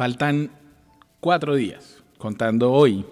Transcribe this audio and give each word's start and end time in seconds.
Faltan 0.00 0.50
cuatro 1.20 1.54
días, 1.54 2.02
contando 2.16 2.72
hoy, 2.72 3.04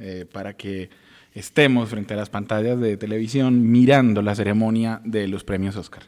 eh, 0.00 0.26
para 0.32 0.54
que 0.54 0.90
estemos 1.32 1.90
frente 1.90 2.14
a 2.14 2.16
las 2.16 2.28
pantallas 2.28 2.80
de 2.80 2.96
televisión 2.96 3.70
mirando 3.70 4.20
la 4.20 4.34
ceremonia 4.34 5.00
de 5.04 5.28
los 5.28 5.44
premios 5.44 5.76
Oscar. 5.76 6.02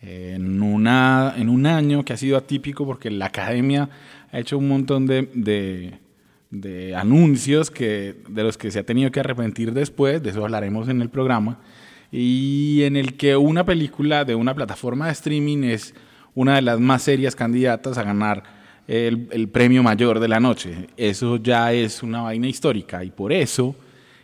en, 0.00 0.62
una, 0.62 1.34
en 1.36 1.48
un 1.48 1.66
año 1.66 2.04
que 2.04 2.12
ha 2.12 2.16
sido 2.16 2.36
atípico 2.36 2.86
porque 2.86 3.10
la 3.10 3.26
academia 3.26 3.90
ha 4.30 4.38
hecho 4.38 4.58
un 4.58 4.68
montón 4.68 5.08
de, 5.08 5.28
de, 6.52 6.94
anuncios 6.94 7.72
que, 7.72 8.14
de 8.28 8.44
los 8.44 8.56
que 8.56 8.70
se 8.70 8.78
ha 8.78 8.86
tenido 8.86 9.10
que 9.10 9.18
arrepentir 9.18 9.72
después, 9.72 10.22
de 10.22 10.30
eso 10.30 10.44
hablaremos 10.44 10.88
en 10.88 11.02
el 11.02 11.08
programa, 11.08 11.58
y 12.12 12.82
en 12.84 12.94
el 12.94 13.16
que 13.16 13.36
una 13.36 13.64
película 13.64 14.24
de 14.24 14.36
una 14.36 14.54
plataforma 14.54 15.06
de 15.06 15.12
streaming 15.14 15.64
es 15.64 15.96
una 16.32 16.54
de 16.54 16.62
las 16.62 16.78
más 16.78 17.02
serias 17.02 17.34
candidatas 17.34 17.98
a 17.98 18.04
ganar 18.04 18.61
el, 18.88 19.48
premio 19.48 19.82
mayor 19.82 20.20
de 20.20 20.28
la 20.28 20.40
noche. 20.40 20.88
Eso 20.96 21.36
ya 21.36 21.72
es 21.72 22.02
una 22.02 22.22
vaina 22.22 22.48
histórica 22.48 23.04
y 23.04 23.10
por 23.10 23.32
eso 23.32 23.74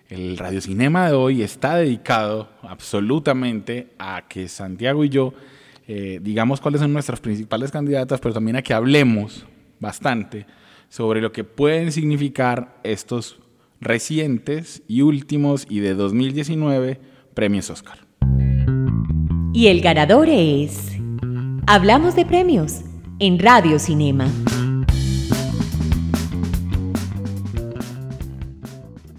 el 0.08 0.38
radiocinema 0.38 1.08
de 1.08 1.14
hoy 1.14 1.42
está 1.42 1.76
dedicado 1.76 2.48
absolutamente 2.62 3.88
a 3.98 4.24
que 4.28 4.48
Santiago 4.48 5.04
y 5.04 5.10
yo 5.10 5.34
eh, 5.86 6.20
digamos 6.22 6.60
cuáles 6.60 6.82
son 6.82 6.92
nuestras 6.92 7.20
principales 7.20 7.70
candidatas, 7.70 8.20
pero 8.20 8.34
también 8.34 8.56
a 8.56 8.62
que 8.62 8.74
hablemos 8.74 9.46
bastante 9.80 10.46
sobre 10.90 11.20
lo 11.20 11.32
que 11.32 11.44
pueden 11.44 11.92
significar 11.92 12.78
estos 12.82 13.38
recientes 13.80 14.82
y 14.86 15.02
últimos 15.02 15.66
y 15.68 15.80
de 15.80 15.94
2019 15.94 17.00
premios 17.32 17.70
Oscar. 17.70 17.98
Y 19.54 19.68
el 19.68 19.80
ganador 19.80 20.28
es... 20.28 20.92
Hablamos 21.66 22.16
de 22.16 22.24
premios 22.24 22.80
en 23.20 23.38
Radio 23.38 23.78
Cinema. 23.78 24.28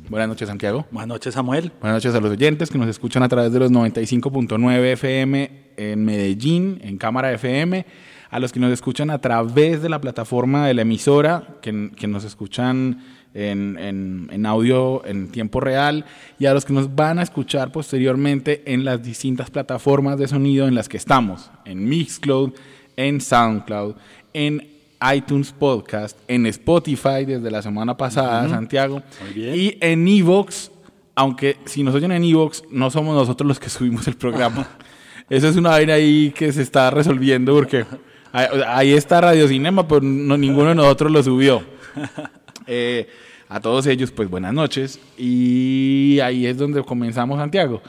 Buenas 0.10 0.28
noches, 0.28 0.48
Santiago. 0.48 0.86
Buenas 0.90 1.08
noches, 1.08 1.34
Samuel. 1.34 1.72
Buenas 1.82 1.98
noches 1.98 2.16
a 2.16 2.20
los 2.20 2.32
oyentes 2.32 2.70
que 2.72 2.78
nos 2.78 2.88
escuchan 2.88 3.24
a 3.24 3.30
través 3.30 3.52
de 3.52 3.60
los 3.60 3.72
95.9 3.72 4.94
FM 4.94 5.52
en 5.78 6.04
Medellín, 6.04 6.80
en 6.84 6.98
Cámara 6.98 7.32
FM, 7.34 7.86
a 8.30 8.40
los 8.40 8.52
que 8.52 8.60
nos 8.60 8.72
escuchan 8.72 9.12
a 9.12 9.20
través 9.20 9.82
de 9.82 9.90
la 9.90 10.02
plataforma 10.02 10.66
de 10.66 10.74
la 10.74 10.82
emisora, 10.82 11.58
que, 11.62 11.92
que 11.96 12.08
nos 12.08 12.24
escuchan 12.24 13.04
en, 13.34 13.78
en, 13.78 14.30
en, 14.32 14.46
audio 14.46 15.06
en 15.06 15.30
tiempo 15.32 15.60
real, 15.60 16.06
y 16.40 16.48
a 16.48 16.54
los 16.54 16.66
que 16.66 16.74
nos 16.74 16.96
van 16.96 17.20
a 17.20 17.22
escuchar 17.22 17.72
posteriormente 17.72 18.64
en 18.74 18.86
las 18.86 19.04
distintas 19.04 19.52
plataformas 19.52 20.18
de 20.18 20.28
sonido 20.28 20.68
en 20.68 20.74
las 20.74 20.90
que 20.90 20.98
estamos, 20.98 21.52
en 21.66 21.88
Mixcloud, 21.88 22.54
en 23.00 23.22
SoundCloud, 23.22 23.96
en 24.34 24.68
iTunes 25.16 25.54
Podcast, 25.54 26.20
en 26.28 26.46
Spotify 26.48 27.24
desde 27.26 27.50
la 27.50 27.62
semana 27.62 27.96
pasada, 27.96 28.50
Santiago, 28.50 29.02
y 29.34 29.78
en 29.80 30.06
Evox, 30.06 30.70
aunque 31.16 31.56
si 31.64 31.82
nos 31.82 31.96
oyen 31.96 32.12
en 32.12 32.26
Evox, 32.26 32.64
no 32.70 32.92
somos 32.92 33.16
nosotros 33.16 33.48
los 33.48 33.58
que 33.58 33.70
subimos 33.70 34.06
el 34.10 34.18
programa. 34.18 34.68
Eso 35.30 35.48
es 35.48 35.56
una 35.56 35.70
vaina 35.70 35.94
ahí 35.94 36.34
que 36.36 36.52
se 36.52 36.62
está 36.62 36.92
resolviendo 36.92 37.54
porque 37.54 37.86
ahí 38.34 38.92
está 38.92 39.22
Radio 39.22 39.48
Cinema, 39.48 39.88
pero 39.88 40.02
no, 40.02 40.36
ninguno 40.38 40.70
de 40.70 40.76
nosotros 40.76 41.12
lo 41.12 41.24
subió. 41.24 41.64
Eh, 42.72 43.08
a 43.48 43.60
todos 43.60 43.88
ellos, 43.88 44.12
pues 44.12 44.30
buenas 44.30 44.54
noches. 44.54 45.00
Y 45.18 46.20
ahí 46.22 46.46
es 46.46 46.56
donde 46.56 46.84
comenzamos, 46.84 47.40
Santiago. 47.40 47.82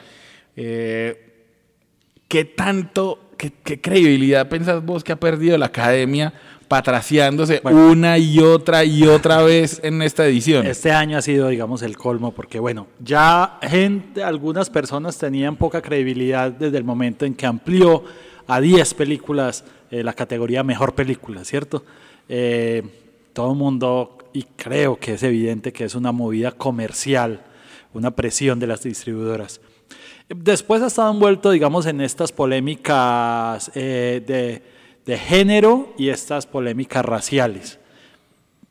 Eh, 0.57 1.30
¿Qué 2.31 2.45
tanto 2.45 3.19
¿qué, 3.37 3.81
credibilidad 3.81 4.49
pensás 4.49 4.85
vos 4.87 5.03
que 5.03 5.11
ha 5.11 5.19
perdido 5.19 5.59
la 5.59 5.67
academia 5.67 6.33
patraciándose 6.69 7.61
una 7.65 8.19
y 8.19 8.39
otra 8.39 8.85
y 8.85 9.03
otra 9.03 9.43
vez 9.43 9.81
en 9.83 10.01
esta 10.01 10.25
edición? 10.25 10.65
Este 10.65 10.93
año 10.93 11.19
ha 11.19 11.23
sido, 11.23 11.49
digamos, 11.49 11.83
el 11.83 11.97
colmo, 11.97 12.31
porque 12.31 12.61
bueno, 12.61 12.87
ya 13.01 13.59
gente, 13.63 14.23
algunas 14.23 14.71
personas 14.71 15.19
tenían 15.19 15.57
poca 15.57 15.83
credibilidad 15.83 16.53
desde 16.53 16.79
el 16.79 16.85
momento 16.85 17.25
en 17.25 17.35
que 17.35 17.47
amplió 17.47 18.05
a 18.47 18.61
10 18.61 18.95
películas 18.95 19.65
eh, 19.91 20.05
la 20.05 20.13
categoría 20.13 20.63
mejor 20.63 20.95
película, 20.95 21.45
¿cierto? 21.45 21.85
Eh, 22.29 22.85
todo 23.33 23.51
el 23.51 23.59
mundo, 23.59 24.19
y 24.33 24.45
creo 24.45 25.01
que 25.01 25.15
es 25.15 25.25
evidente 25.25 25.73
que 25.73 25.83
es 25.83 25.97
una 25.97 26.13
movida 26.13 26.53
comercial, 26.53 27.41
una 27.93 28.13
presión 28.13 28.61
de 28.61 28.69
las 28.69 28.85
distribuidoras. 28.85 29.61
Después 30.35 30.81
ha 30.81 30.87
estado 30.87 31.11
envuelto, 31.11 31.51
digamos, 31.51 31.87
en 31.87 32.01
estas 32.01 32.31
polémicas 32.31 33.69
eh, 33.75 34.63
de, 35.05 35.19
género 35.19 35.93
y 35.99 36.09
estas 36.09 36.47
polémicas 36.47 37.05
raciales. 37.05 37.81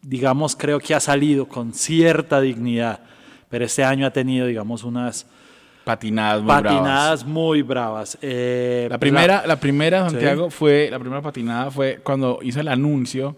Digamos, 0.02 0.56
creo 0.56 0.80
que 0.80 0.96
ha 0.96 1.02
salido 1.02 1.50
con 1.50 1.74
cierta 1.74 2.40
dignidad, 2.40 3.02
pero 3.50 3.66
este 3.66 3.84
año 3.84 4.08
ha 4.08 4.12
tenido, 4.12 4.48
digamos, 4.48 4.86
unas 4.86 5.28
patinadas 5.84 6.42
muy 6.42 6.48
patinadas 6.48 7.26
muy 7.26 7.62
bravas. 7.62 8.18
Eh, 8.22 8.88
la 8.90 8.98
primera, 8.98 9.46
la, 9.46 9.60
primera 9.60 10.10
Santiago 10.10 10.50
fue, 10.50 10.88
la 10.90 10.98
primera 10.98 11.22
patinada 11.22 11.72
fue 11.72 12.00
cuando 12.02 12.40
hizo 12.42 12.62
el 12.62 12.70
anuncio 12.70 13.36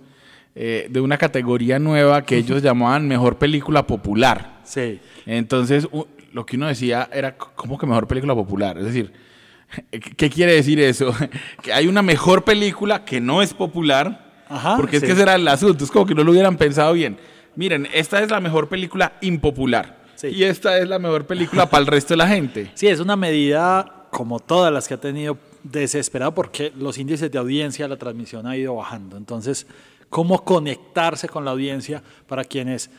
eh, 0.54 0.86
de 0.92 1.02
una 1.02 1.18
categoría 1.18 1.80
nueva 1.80 2.22
que 2.22 2.38
ellos 2.38 2.62
llamaban 2.62 3.08
mejor 3.08 3.38
película 3.40 3.88
popular. 3.88 4.60
Sí. 4.64 5.00
Entonces, 5.26 5.88
lo 6.34 6.46
que 6.46 6.56
uno 6.56 6.68
decía 6.68 7.10
era 7.12 7.38
como 7.38 7.78
que 7.78 7.86
mejor 7.86 8.08
película 8.08 8.34
popular. 8.36 8.78
Es 8.78 8.86
decir, 8.86 9.12
¿qué 10.18 10.30
quiere 10.30 10.54
decir 10.54 10.80
eso? 10.80 11.14
que 11.62 11.74
hay 11.74 11.88
una 11.88 12.02
mejor 12.02 12.44
película 12.44 13.06
que 13.06 13.22
no 13.22 13.42
es 13.42 13.54
popular. 13.54 14.46
porque 14.78 14.98
es 14.98 15.04
que 15.04 15.12
ese 15.12 15.22
era 15.22 15.36
el 15.36 15.48
asunto. 15.48 15.84
Es 15.84 15.92
como 15.92 16.06
que 16.06 16.16
no 16.16 16.24
lo 16.24 16.32
hubieran 16.32 16.58
pensado 16.58 16.94
bien. 16.94 17.18
Miren, 17.56 17.88
esta 17.94 18.22
es 18.22 18.32
la 18.32 18.40
mejor 18.40 18.70
película 18.70 19.14
impopular. 19.22 20.02
Y 20.24 20.44
esta 20.44 20.78
es 20.78 20.88
la 20.88 21.00
mejor 21.00 21.26
película 21.26 21.70
para 21.70 21.82
el 21.82 21.88
resto 21.88 22.14
de 22.14 22.18
la 22.18 22.28
gente. 22.28 22.72
Sí, 22.76 22.88
es 22.88 23.00
una 23.00 23.16
medida 23.16 24.08
como 24.12 24.40
todas 24.40 24.72
las 24.72 24.88
que 24.88 24.94
ha 24.94 25.00
tenido 25.00 25.38
desesperada 25.64 26.34
porque 26.34 26.72
los 26.76 26.98
índices 26.98 27.32
de 27.32 27.38
audiencia, 27.38 27.88
la 27.88 27.98
transmisión 27.98 28.46
ha 28.48 28.56
ido 28.58 28.76
bajando. 28.76 29.18
Entonces, 29.18 29.68
¿cómo 30.10 30.44
conectarse 30.44 31.28
con 31.28 31.46
la 31.46 31.52
audiencia 31.52 32.04
para 32.28 32.44
quienes 32.44 32.90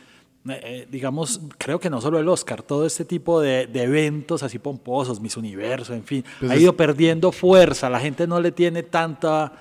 eh, 0.49 0.59
eh, 0.63 0.87
digamos, 0.91 1.39
creo 1.57 1.79
que 1.79 1.89
no 1.89 2.01
solo 2.01 2.19
el 2.19 2.27
Oscar, 2.27 2.61
todo 2.61 2.85
este 2.85 3.05
tipo 3.05 3.39
de, 3.39 3.69
eventos 3.73 4.43
así 4.43 4.59
pomposos, 4.59 5.21
Miss 5.21 5.37
Universo, 5.37 5.93
en 5.93 6.03
fin, 6.03 6.25
pues 6.39 6.51
ha 6.51 6.57
ido 6.57 6.75
perdiendo 6.75 7.31
fuerza, 7.31 7.89
la 7.89 8.01
gente 8.01 8.27
no 8.27 8.41
le 8.41 8.51
tiene 8.51 8.83
tanta, 8.83 9.53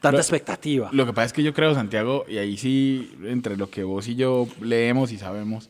tanta 0.00 0.18
expectativa. 0.18 0.88
Lo 0.92 1.04
que 1.04 1.12
pasa 1.12 1.26
es 1.26 1.32
que 1.34 1.42
yo 1.42 1.52
creo, 1.52 1.74
Santiago, 1.74 2.24
y 2.26 2.38
ahí 2.38 2.56
sí, 2.56 3.14
entre 3.24 3.58
lo 3.58 3.68
que 3.68 3.84
vos 3.84 4.08
y 4.08 4.14
yo 4.14 4.48
leemos 4.62 5.12
y 5.12 5.18
sabemos, 5.18 5.68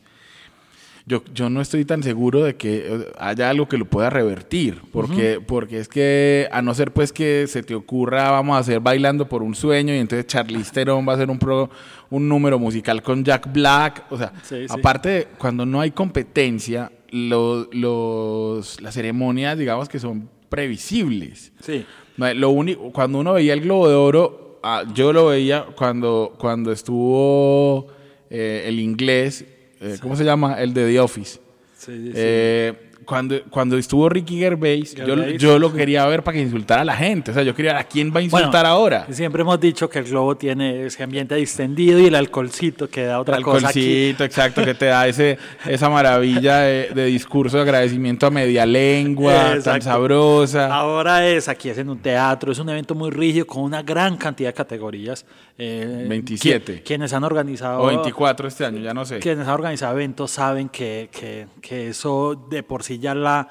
yo, 1.09 1.23
yo 1.33 1.49
no 1.49 1.59
estoy 1.59 1.85
tan 1.85 2.03
seguro 2.03 2.43
de 2.43 2.55
que 2.55 2.85
eh, 2.87 3.11
haya 3.17 3.49
algo 3.49 3.67
que 3.67 3.79
lo 3.79 3.85
pueda 3.85 4.11
revertir, 4.11 4.79
porque, 4.91 5.41
porque 5.45 5.79
es 5.79 5.87
que 5.87 6.47
a 6.51 6.61
no 6.61 6.71
ser 6.75 6.91
pues 6.91 7.11
que 7.11 7.47
se 7.47 7.63
te 7.63 7.73
ocurra, 7.73 8.29
vamos 8.29 8.55
a 8.55 8.59
hacer 8.59 8.79
bailando 8.79 9.27
por 9.27 9.41
un 9.41 9.55
sueño 9.55 9.91
y 9.95 9.97
entonces 9.97 10.27
Charlize 10.27 10.71
Theron 10.73 11.07
va 11.07 11.13
a 11.13 11.15
hacer 11.15 11.31
un, 11.31 11.39
pro, 11.39 11.71
un 12.11 12.29
número 12.29 12.59
musical 12.59 13.01
con 13.01 13.23
Jack 13.23 13.51
Black, 13.51 14.05
o 14.11 14.19
sea, 14.19 14.31
aparte 14.69 15.09
de 15.09 15.27
cuando 15.39 15.65
no 15.65 15.81
hay 15.81 15.89
competencia, 15.89 16.91
los, 17.09 17.67
los, 17.73 18.79
las 18.79 18.93
ceremonias 18.93 19.57
digamos 19.57 19.89
que 19.89 19.97
son 19.97 20.29
previsibles. 20.47 21.51
Sí. 21.59 21.87
Lo 22.17 22.51
único, 22.51 22.91
cuando 22.91 23.17
uno 23.17 23.33
veía 23.33 23.53
el 23.53 23.61
Globo 23.61 23.89
de 23.89 23.95
Oro, 23.95 24.59
ah, 24.61 24.83
yo 24.93 25.11
lo 25.11 25.27
veía 25.27 25.65
cuando, 25.75 26.35
cuando 26.37 26.71
estuvo 26.71 27.87
eh, 28.29 28.65
el 28.67 28.79
inglés 28.79 29.43
eh, 29.81 29.97
¿cómo 30.01 30.15
se 30.15 30.23
llama? 30.23 30.59
El 30.61 30.73
de 30.73 30.85
The 30.91 30.99
Office. 30.99 31.39
Sí, 31.77 31.91
sí, 32.07 32.11
eh, 32.13 32.73
cuando, 33.05 33.41
cuando 33.49 33.77
estuvo 33.77 34.07
Ricky 34.09 34.37
Gervais, 34.37 34.93
yo, 34.93 35.05
Gervais. 35.05 35.41
yo 35.41 35.57
lo 35.57 35.73
quería 35.73 36.05
ver 36.05 36.21
para 36.21 36.35
que 36.35 36.41
insultara 36.43 36.81
a 36.81 36.85
la 36.85 36.95
gente. 36.95 37.31
O 37.31 37.33
sea, 37.33 37.41
yo 37.41 37.55
quería 37.55 37.71
ver 37.73 37.81
a 37.81 37.85
quién 37.85 38.13
va 38.13 38.19
a 38.19 38.23
insultar 38.23 38.51
Bueno, 38.51 38.67
ahora. 38.67 39.07
Siempre 39.09 39.41
hemos 39.41 39.59
dicho 39.59 39.89
que 39.89 39.99
el 39.99 40.05
globo 40.05 40.35
tiene 40.37 40.85
ese 40.85 41.01
ambiente 41.01 41.33
distendido 41.35 41.97
y 41.99 42.05
el 42.05 42.15
alcoholcito 42.15 42.87
que 42.89 43.03
da 43.05 43.19
otra 43.19 43.37
El 43.37 43.43
cosa 43.43 43.69
aquí. 43.69 43.79
alcoholcito, 43.79 44.23
exacto, 44.25 44.63
que 44.63 44.75
te 44.75 44.85
da 44.87 45.07
ese, 45.07 45.37
esa 45.65 45.89
maravilla 45.89 46.59
de, 46.59 46.89
de 46.93 47.05
discurso 47.05 47.55
de 47.57 47.63
agradecimiento 47.63 48.27
a 48.27 48.29
media 48.29 48.65
lengua, 48.65 49.33
tan 49.33 49.57
Exacto. 49.57 49.85
sabrosa. 49.85 50.67
Ahora 50.71 51.25
es, 51.27 51.47
aquí 51.47 51.69
es 51.69 51.77
en 51.79 51.89
un 51.89 51.99
teatro, 51.99 52.51
es 52.51 52.59
un 52.59 52.69
evento 52.69 52.93
muy 52.93 53.09
rígido 53.09 53.47
con 53.47 53.63
una 53.63 53.81
gran 53.81 54.17
cantidad 54.17 54.49
de 54.49 54.53
categorías. 54.53 55.25
Eh, 55.61 56.05
27. 56.07 56.79
qui- 56.79 56.83
Quienes 56.83 57.11
han 57.13 57.23
organizado 57.23 57.81
O 57.81 57.87
24 57.87 58.47
este 58.47 58.65
año, 58.65 58.79
ya 58.79 58.93
no 58.93 59.05
sé. 59.05 59.19
quienes 59.19 59.45
han 59.47 59.53
organizado 59.53 59.93
eventos 59.93 60.31
saben 60.31 60.69
que, 60.69 61.09
que- 61.11 61.47
que 61.61 61.89
eso 61.89 62.47
de 62.49 62.63
por 62.63 62.81
sí 62.83 62.97
ya 62.97 63.13
la 63.13 63.47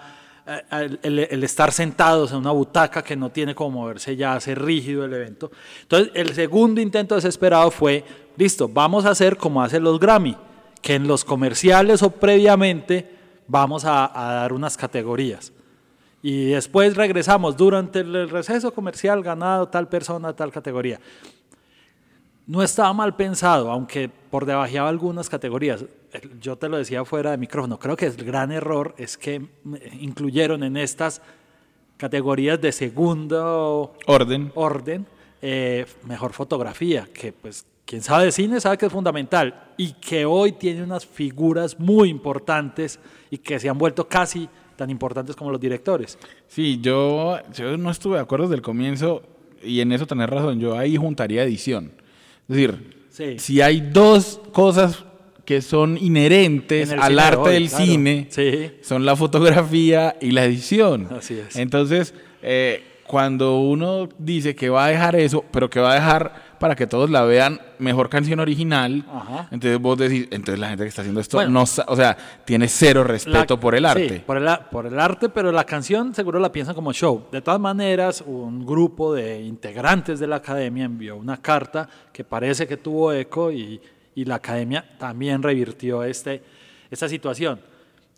eh, 0.46 0.62
el, 0.70 0.98
el- 1.02 1.18
el 1.30 1.44
estar 1.44 1.70
sentados 1.72 2.32
en 2.32 2.38
una 2.38 2.50
butaca 2.52 3.02
que 3.04 3.14
no 3.14 3.30
tiene 3.30 3.54
como 3.54 3.80
moverse 3.82 4.16
ya 4.16 4.34
hace 4.34 4.54
rígido 4.54 5.04
el 5.04 5.12
evento. 5.12 5.50
Entonces, 5.82 6.10
el 6.14 6.32
segundo 6.34 6.80
intento 6.80 7.14
desesperado 7.16 7.70
fue, 7.70 8.02
listo, 8.38 8.66
vamos 8.66 9.04
a 9.04 9.10
hacer 9.10 9.36
como 9.36 9.62
hacen 9.62 9.82
los 9.84 10.00
Grammy, 10.00 10.34
que 10.80 10.94
en 10.94 11.06
los 11.06 11.22
comerciales 11.26 12.02
o 12.02 12.08
previamente 12.10 13.06
vamos 13.46 13.84
a, 13.84 14.06
a 14.14 14.32
dar 14.36 14.54
unas 14.54 14.78
categorías. 14.78 15.52
Y 16.22 16.46
después 16.46 16.96
regresamos 16.96 17.54
durante 17.56 18.00
el 18.00 18.30
receso 18.30 18.72
comercial 18.72 19.22
ganado 19.22 19.68
tal 19.68 19.88
persona, 19.88 20.32
tal 20.34 20.50
categoría. 20.50 20.98
No 22.48 22.62
estaba 22.62 22.94
mal 22.94 23.14
pensado, 23.14 23.70
aunque 23.70 24.08
por 24.08 24.46
debajeaba 24.46 24.88
algunas 24.88 25.28
categorías. 25.28 25.84
Yo 26.40 26.56
te 26.56 26.70
lo 26.70 26.78
decía 26.78 27.04
fuera 27.04 27.30
de 27.30 27.36
micrófono. 27.36 27.78
Creo 27.78 27.94
que 27.94 28.06
el 28.06 28.16
gran 28.24 28.50
error 28.50 28.94
es 28.96 29.18
que 29.18 29.42
incluyeron 30.00 30.62
en 30.62 30.78
estas 30.78 31.20
categorías 31.98 32.58
de 32.58 32.72
segundo 32.72 33.92
Orden. 34.06 34.50
orden 34.54 35.06
eh, 35.42 35.84
mejor 36.06 36.32
fotografía, 36.32 37.06
que 37.12 37.32
pues 37.32 37.66
quien 37.84 38.00
sabe 38.00 38.26
de 38.26 38.32
cine 38.32 38.60
sabe 38.60 38.78
que 38.78 38.86
es 38.86 38.92
fundamental 38.92 39.72
y 39.76 39.92
que 39.92 40.24
hoy 40.24 40.52
tiene 40.52 40.82
unas 40.82 41.04
figuras 41.04 41.78
muy 41.78 42.08
importantes 42.08 42.98
y 43.30 43.36
que 43.36 43.58
se 43.58 43.68
han 43.68 43.76
vuelto 43.76 44.08
casi 44.08 44.48
tan 44.76 44.88
importantes 44.88 45.36
como 45.36 45.50
los 45.50 45.60
directores. 45.60 46.18
Sí, 46.46 46.80
yo, 46.80 47.38
yo 47.52 47.76
no 47.76 47.90
estuve 47.90 48.16
de 48.16 48.22
acuerdo 48.22 48.46
desde 48.46 48.56
el 48.56 48.62
comienzo 48.62 49.22
y 49.62 49.80
en 49.80 49.92
eso 49.92 50.06
tenés 50.06 50.30
razón. 50.30 50.58
Yo 50.58 50.78
ahí 50.78 50.96
juntaría 50.96 51.42
edición. 51.42 51.92
Es 52.48 52.56
decir, 52.56 52.98
Sí. 53.10 53.38
si 53.38 53.60
hay 53.60 53.80
dos 53.80 54.40
cosas 54.52 55.04
que 55.44 55.60
son 55.62 55.96
inherentes 55.98 56.92
al 56.92 57.16
de 57.16 57.22
arte 57.22 57.36
hoy, 57.40 57.52
del 57.54 57.68
claro. 57.68 57.84
cine, 57.84 58.26
Sí. 58.30 58.70
son 58.82 59.04
la 59.06 59.16
fotografía 59.16 60.16
y 60.20 60.30
la 60.30 60.44
edición. 60.44 61.08
Así 61.10 61.34
es. 61.38 61.56
Entonces, 61.56 62.14
eh, 62.42 62.82
cuando 63.06 63.58
uno 63.60 64.08
dice 64.18 64.54
que 64.54 64.68
va 64.68 64.84
a 64.84 64.88
dejar 64.88 65.16
eso, 65.16 65.44
pero 65.50 65.70
que 65.70 65.80
va 65.80 65.92
a 65.92 65.94
dejar 65.94 66.47
para 66.58 66.74
que 66.76 66.86
todos 66.86 67.08
la 67.10 67.22
vean 67.24 67.60
mejor 67.78 68.08
canción 68.08 68.40
original, 68.40 69.04
Ajá. 69.12 69.48
entonces 69.50 69.78
vos 69.80 69.96
decís, 69.98 70.26
entonces 70.30 70.58
la 70.58 70.68
gente 70.68 70.84
que 70.84 70.88
está 70.88 71.02
haciendo 71.02 71.20
esto 71.20 71.36
Bueno. 71.38 71.50
no, 71.52 71.62
o 71.62 71.96
sea, 71.96 72.16
tiene 72.44 72.68
cero 72.68 73.02
La- 73.02 73.08
respeto 73.12 73.58
por 73.60 73.74
el 73.74 73.84
arte. 73.86 74.08
Sí, 74.08 74.22
por 74.26 74.36
el, 74.36 74.48
por 74.70 74.86
el 74.86 74.98
arte, 74.98 75.28
pero 75.28 75.52
la 75.52 75.64
canción 75.64 76.14
seguro 76.14 76.38
la 76.40 76.50
piensan 76.52 76.74
como 76.74 76.92
show. 76.92 77.26
De 77.32 77.40
todas 77.40 77.60
maneras, 77.60 78.22
un 78.26 78.66
grupo 78.66 79.14
de 79.14 79.40
integrantes 79.42 80.18
de 80.20 80.26
la 80.26 80.36
academia 80.36 80.84
envió 80.84 81.16
una 81.16 81.36
carta 81.40 81.88
que 82.12 82.24
parece 82.24 82.66
que 82.66 82.76
tuvo 82.76 83.12
eco 83.12 83.52
y, 83.52 83.80
y 84.14 84.24
la 84.24 84.36
academia 84.36 84.84
también 84.98 85.42
revirtió 85.42 86.02
este, 86.02 86.42
esta 86.90 87.08
situación. 87.08 87.60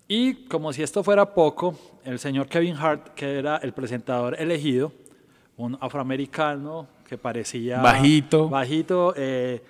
Y 0.09 0.47
como 0.47 0.73
si 0.73 0.83
esto 0.83 1.05
fuera 1.05 1.35
poco, 1.35 1.79
el 2.05 2.19
señor 2.19 2.49
Kevin 2.49 2.75
Hart, 2.77 3.15
que 3.15 3.39
era 3.39 3.59
el 3.59 3.73
presentador 3.73 4.35
elegido, 4.41 4.93
un 5.61 5.77
afroamericano 5.81 6.89
que 7.07 7.19
parecía 7.19 7.81
Bajito. 7.81 8.49
bajito, 8.49 9.13
eh, 9.17 9.63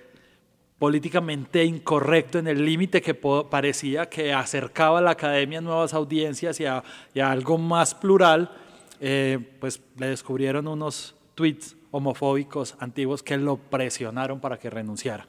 políticamente 0.79 1.63
incorrecto 1.63 2.39
en 2.39 2.47
el 2.47 2.65
límite 2.65 3.01
que 3.01 3.13
parecía 3.13 4.07
que 4.07 4.33
acercaba 4.33 4.99
a 4.99 5.01
la 5.01 5.11
academia 5.11 5.59
a 5.59 5.61
nuevas 5.61 5.93
audiencias 5.93 6.59
y 6.59 6.65
a, 6.65 6.83
y 7.13 7.19
a 7.19 7.29
algo 7.29 7.57
más 7.57 7.93
plural, 7.93 8.51
eh, 8.99 9.37
pues 9.59 9.81
le 9.97 10.07
descubrieron 10.07 10.67
unos 10.67 11.13
tweets 11.35 11.75
homofóbicos 11.91 12.75
antiguos 12.79 13.21
que 13.21 13.37
lo 13.37 13.57
presionaron 13.57 14.39
para 14.39 14.57
que 14.57 14.69
renunciara. 14.69 15.27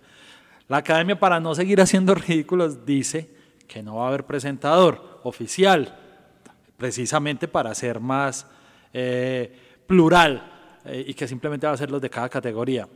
La 0.69 0.79
academia, 0.79 1.19
para 1.19 1.41
no 1.41 1.55
seguir 1.55 1.81
haciendo 1.81 2.15
ridículos, 2.15 2.87
dice 2.87 3.29
que 3.67 3.83
no 3.83 3.97
va 3.97 4.05
a 4.05 4.09
haber 4.09 4.25
presentador 4.25 5.21
oficial, 5.25 5.99
precisamente 6.77 7.49
para 7.49 7.75
ser 7.75 8.01
más 8.01 8.47
eh, 8.93 9.72
plural 9.93 10.43
eh, 10.87 11.05
y 11.09 11.13
que 11.13 11.29
simplemente 11.29 11.67
va 11.67 11.75
a 11.75 11.77
ser 11.77 11.91
los 11.91 12.01
de 12.01 12.09
cada 12.09 12.31
categoría. 12.31 12.89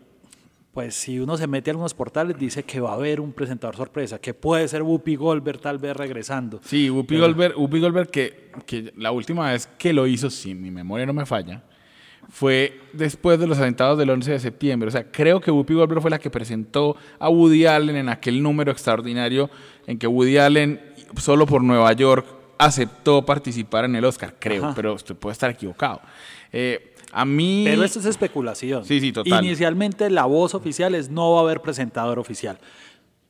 Pues 0.72 0.94
si 0.94 1.20
uno 1.20 1.36
se 1.36 1.46
mete 1.46 1.68
a 1.68 1.72
algunos 1.72 1.92
portales, 1.92 2.38
dice 2.38 2.62
que 2.62 2.80
va 2.80 2.92
a 2.92 2.94
haber 2.94 3.20
un 3.20 3.34
presentador 3.34 3.76
sorpresa, 3.76 4.18
que 4.18 4.32
puede 4.32 4.66
ser 4.66 4.82
Whoopi 4.82 5.14
Goldberg 5.16 5.60
tal 5.60 5.76
vez 5.76 5.94
regresando. 5.94 6.58
Sí, 6.64 6.88
Whoopi 6.88 7.18
Goldberg, 7.18 7.58
Whoopi 7.58 7.80
Goldberg 7.80 8.10
que, 8.10 8.50
que 8.64 8.94
la 8.96 9.10
última 9.10 9.50
vez 9.50 9.68
que 9.78 9.92
lo 9.92 10.06
hizo, 10.06 10.30
si 10.30 10.54
mi 10.54 10.70
memoria 10.70 11.04
no 11.04 11.12
me 11.12 11.26
falla, 11.26 11.62
fue 12.30 12.80
después 12.94 13.38
de 13.38 13.46
los 13.46 13.58
atentados 13.58 13.98
del 13.98 14.08
11 14.08 14.32
de 14.32 14.38
septiembre. 14.38 14.88
O 14.88 14.90
sea, 14.90 15.10
creo 15.10 15.38
que 15.38 15.50
Whoopi 15.50 15.74
Goldberg 15.74 16.00
fue 16.00 16.10
la 16.10 16.18
que 16.18 16.30
presentó 16.30 16.96
a 17.18 17.28
Woody 17.28 17.66
Allen 17.66 17.96
en 17.96 18.08
aquel 18.08 18.42
número 18.42 18.72
extraordinario 18.72 19.50
en 19.86 19.98
que 19.98 20.06
Woody 20.06 20.38
Allen, 20.38 20.80
solo 21.16 21.46
por 21.46 21.62
Nueva 21.62 21.92
York, 21.92 22.35
aceptó 22.58 23.24
participar 23.24 23.84
en 23.84 23.96
el 23.96 24.04
Oscar. 24.04 24.34
Creo, 24.38 24.64
Ajá. 24.66 24.74
pero 24.74 24.94
usted 24.94 25.14
puede 25.14 25.32
estar 25.32 25.50
equivocado. 25.50 26.00
Eh, 26.52 26.94
a 27.12 27.24
mí... 27.24 27.64
Pero 27.66 27.84
esto 27.84 27.98
es 27.98 28.06
especulación. 28.06 28.84
Sí, 28.84 29.00
sí, 29.00 29.12
total. 29.12 29.44
Inicialmente 29.44 30.10
la 30.10 30.24
voz 30.26 30.54
oficial 30.54 30.94
es 30.94 31.10
no 31.10 31.32
va 31.32 31.38
a 31.38 31.42
haber 31.42 31.60
presentador 31.60 32.18
oficial. 32.18 32.58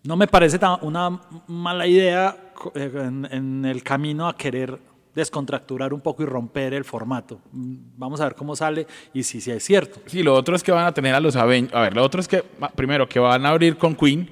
No 0.03 0.17
me 0.17 0.27
parece 0.27 0.59
una 0.83 1.21
mala 1.47 1.87
idea 1.87 2.37
eh, 2.75 2.91
en, 2.95 3.29
en 3.31 3.65
el 3.65 3.83
camino 3.83 4.29
a 4.29 4.37
querer 4.37 4.79
descontracturar 5.17 5.95
un 5.95 6.01
poco 6.01 6.23
y 6.23 6.27
romper 6.27 6.75
el 6.75 6.85
formato. 6.85 7.41
Mm, 7.53 7.75
Vamos 7.97 8.21
a 8.21 8.25
ver 8.25 8.35
cómo 8.35 8.55
sale 8.55 8.87
y 9.15 9.23
si, 9.23 9.41
si 9.41 9.51
es 9.51 9.65
cierto. 9.65 10.01
Sí, 10.07 10.23
lo 10.23 10.35
otro 10.35 10.55
es 10.55 10.63
que 10.63 10.71
van 10.71 10.87
a 10.87 10.93
tener 10.93 11.15
a 11.15 11.21
los 11.21 11.35
Avengers. 11.37 11.75
A 11.75 11.81
ver, 11.81 11.95
lo 11.97 12.05
otro 12.05 12.21
es 12.21 12.29
que, 12.29 12.45
primero, 12.77 13.09
que 13.09 13.19
van 13.19 13.45
a 13.47 13.49
abrir 13.49 13.77
con 13.79 13.97
Queen. 13.97 14.31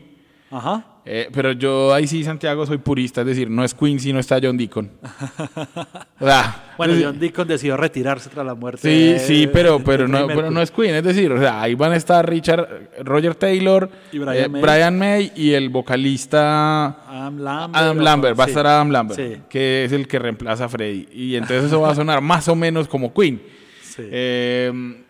Ajá. 0.50 0.85
Eh, 1.06 1.29
pero 1.33 1.53
yo 1.53 1.93
ahí 1.93 2.06
sí, 2.06 2.25
Santiago, 2.25 2.65
soy 2.65 2.79
purista, 2.79 3.21
es 3.21 3.27
decir, 3.27 3.51
no 3.51 3.62
es 3.62 3.75
Queen 3.75 4.01
si 4.01 4.11
no 4.12 4.19
está 4.19 4.39
John 4.43 4.56
Deacon. 4.56 4.91
O 6.21 6.27
sea, 6.27 6.73
Bueno, 6.79 6.95
John 7.01 7.19
Deacon 7.19 7.47
decidió 7.47 7.77
retirarse 7.77 8.31
tras 8.31 8.47
la 8.47 8.55
muerte. 8.55 8.81
Sí, 8.83 9.12
de- 9.12 9.19
sí, 9.19 9.47
pero, 9.53 9.79
de 9.79 9.85
pero, 9.85 10.09
no, 10.09 10.27
pero 10.29 10.51
no 10.51 10.62
es 10.62 10.71
Queen, 10.71 10.95
es 10.95 11.05
decir, 11.05 11.31
o 11.33 11.39
sea, 11.39 11.61
ahí 11.61 11.75
van 11.75 11.93
a 11.93 11.97
estar 11.97 12.27
Richard, 12.29 12.89
Roger 13.03 13.35
Taylor, 13.35 13.91
Y 14.12 14.19
Brian 14.19 14.45
eh, 14.45 14.49
May. 14.49 14.62
Brian 14.62 14.99
May 14.99 15.33
y 15.37 15.53
el 15.53 15.69
vocalista 15.69 16.87
Adam 17.09 17.39
Lambert. 17.39 17.77
Adam 17.77 17.99
Lambert, 17.99 18.41
va 18.41 18.45
a 18.45 18.47
estar 18.47 18.67
Adam 18.67 18.91
Lambert, 18.91 19.21
Sí, 19.21 19.43
que 19.51 19.85
es 19.85 19.93
el 19.93 20.09
que 20.09 20.19
reemplaza 20.19 20.65
a 20.65 20.69
Freddy. 20.69 21.09
Y 21.12 21.35
entonces 21.37 21.65
eso 21.65 21.81
va 21.81 21.91
a 21.91 21.95
sonar 21.95 22.21
más 22.23 22.49
o 22.49 22.55
menos 22.55 22.89
como 22.89 23.12
Queen. 23.12 23.43
sí. 23.83 24.03
Eh, 24.11 25.01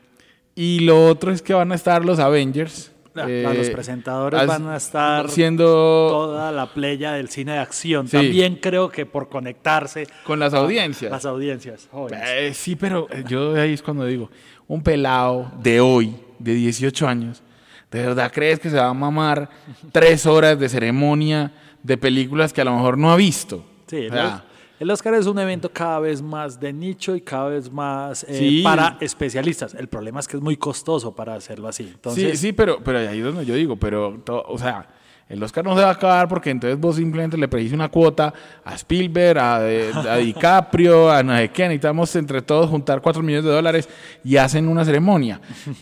y 0.56 0.80
lo 0.80 1.06
otro 1.08 1.32
es 1.32 1.42
que 1.42 1.52
van 1.52 1.72
a 1.72 1.74
estar 1.74 2.04
los 2.04 2.18
Avengers. 2.20 2.92
Eh, 3.26 3.48
los 3.56 3.70
presentadores 3.70 4.44
van 4.44 4.66
a 4.68 4.76
estar 4.76 5.30
siendo 5.30 5.64
toda 5.64 6.50
la 6.50 6.66
playa 6.66 7.12
del 7.12 7.28
cine 7.28 7.52
de 7.52 7.58
acción. 7.58 8.08
Sí. 8.08 8.16
También 8.16 8.56
creo 8.56 8.88
que 8.90 9.06
por 9.06 9.28
conectarse 9.28 10.08
con 10.24 10.40
las 10.40 10.52
audiencias. 10.52 11.12
las 11.12 11.24
audiencias. 11.24 11.88
Eh, 12.10 12.50
sí, 12.54 12.74
pero 12.74 13.06
eh, 13.10 13.22
yo 13.26 13.54
ahí 13.54 13.72
es 13.72 13.82
cuando 13.82 14.04
digo, 14.04 14.30
un 14.66 14.82
pelado 14.82 15.52
de 15.62 15.80
hoy, 15.80 16.16
de 16.40 16.54
18 16.54 17.06
años, 17.06 17.42
¿de 17.90 18.04
verdad 18.04 18.32
crees 18.34 18.58
que 18.58 18.68
se 18.68 18.76
va 18.76 18.88
a 18.88 18.94
mamar 18.94 19.48
tres 19.92 20.26
horas 20.26 20.58
de 20.58 20.68
ceremonia 20.68 21.52
de 21.84 21.96
películas 21.96 22.52
que 22.52 22.62
a 22.62 22.64
lo 22.64 22.74
mejor 22.74 22.98
no 22.98 23.12
ha 23.12 23.16
visto? 23.16 23.64
Sí, 23.86 24.08
O 24.08 24.12
sea, 24.12 24.44
el 24.84 24.90
Oscar 24.90 25.14
es 25.14 25.26
un 25.26 25.38
evento 25.38 25.70
cada 25.72 25.98
vez 25.98 26.20
más 26.22 26.60
de 26.60 26.72
nicho 26.72 27.16
y 27.16 27.20
cada 27.22 27.48
vez 27.48 27.72
más 27.72 28.22
eh, 28.28 28.38
Sí. 28.38 28.60
para 28.62 28.98
especialistas. 29.00 29.74
El 29.74 29.88
problema 29.88 30.20
es 30.20 30.28
que 30.28 30.36
es 30.36 30.42
muy 30.42 30.56
costoso 30.56 31.14
para 31.14 31.34
hacerlo 31.34 31.68
así. 31.68 31.90
Entonces, 31.94 32.38
sí, 32.38 32.48
sí, 32.48 32.52
pero, 32.52 32.78
pero 32.84 32.98
ahí 32.98 33.18
es 33.18 33.24
donde 33.24 33.46
yo 33.46 33.54
digo, 33.54 33.76
pero, 33.76 34.20
to- 34.24 34.44
o 34.46 34.58
sea, 34.58 34.86
el 35.26 35.42
Oscar 35.42 35.64
no 35.64 35.74
se 35.74 35.80
va 35.80 35.88
a 35.88 35.92
acabar 35.92 36.28
porque 36.28 36.50
entonces 36.50 36.78
vos 36.78 36.96
simplemente 36.96 37.38
le 37.38 37.48
pedís 37.48 37.72
una 37.72 37.88
cuota 37.88 38.34
a 38.62 38.74
Spielberg, 38.74 39.38
a, 39.38 39.60
de- 39.60 39.90
a 40.06 40.16
DiCaprio, 40.18 41.10
a 41.10 41.22
no 41.22 41.34
sé 41.34 41.48
qué, 41.48 41.62
necesitamos 41.62 42.14
entre 42.16 42.42
todos 42.42 42.68
juntar 42.68 43.00
4 43.00 43.22
millones 43.22 43.46
de 43.46 43.50
dólares 43.52 43.88
y 44.22 44.36
hacen 44.36 44.68
una 44.68 44.84
ceremonia. 44.84 45.40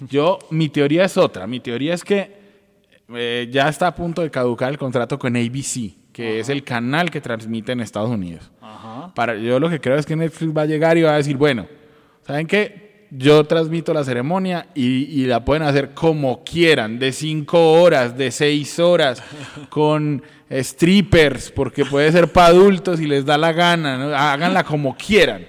Yo, 0.08 0.38
mi 0.50 0.68
teoría 0.68 1.04
es 1.04 1.16
otra, 1.16 1.48
mi 1.48 1.58
teoría 1.58 1.92
es 1.94 2.04
que 2.04 2.40
eh, 3.14 3.48
ya 3.52 3.68
está 3.68 3.88
a 3.88 3.94
punto 3.96 4.22
de 4.22 4.30
caducar 4.30 4.70
el 4.70 4.78
contrato 4.78 5.18
con 5.18 5.36
ABC, 5.36 5.92
que 6.12 6.40
es 6.40 6.48
el 6.48 6.64
canal 6.64 7.10
que 7.10 7.20
transmite 7.20 7.72
en 7.72 7.80
Estados 7.80 8.10
Unidos. 8.10 8.50
Ajá. 8.60 9.12
Para, 9.14 9.36
yo 9.36 9.58
lo 9.58 9.70
que 9.70 9.80
creo 9.80 9.96
es 9.96 10.06
que 10.06 10.16
Netflix 10.16 10.56
va 10.56 10.62
a 10.62 10.66
llegar 10.66 10.96
y 10.98 11.02
va 11.02 11.14
a 11.14 11.16
decir, 11.16 11.36
bueno, 11.36 11.66
¿saben 12.22 12.46
qué? 12.46 12.82
yo 13.14 13.44
transmito 13.44 13.92
la 13.92 14.04
ceremonia 14.04 14.68
y, 14.74 15.04
y 15.20 15.26
la 15.26 15.44
pueden 15.44 15.62
hacer 15.64 15.92
como 15.92 16.42
quieran, 16.44 16.98
de 16.98 17.12
cinco 17.12 17.72
horas, 17.72 18.16
de 18.16 18.30
seis 18.30 18.78
horas, 18.78 19.22
con 19.68 20.22
strippers, 20.50 21.50
porque 21.50 21.84
puede 21.84 22.10
ser 22.10 22.32
para 22.32 22.48
adultos 22.48 23.00
y 23.00 23.06
les 23.06 23.26
da 23.26 23.36
la 23.36 23.52
gana, 23.52 23.98
¿no? 23.98 24.14
háganla 24.14 24.64
como 24.64 24.96
quieran. 24.96 25.46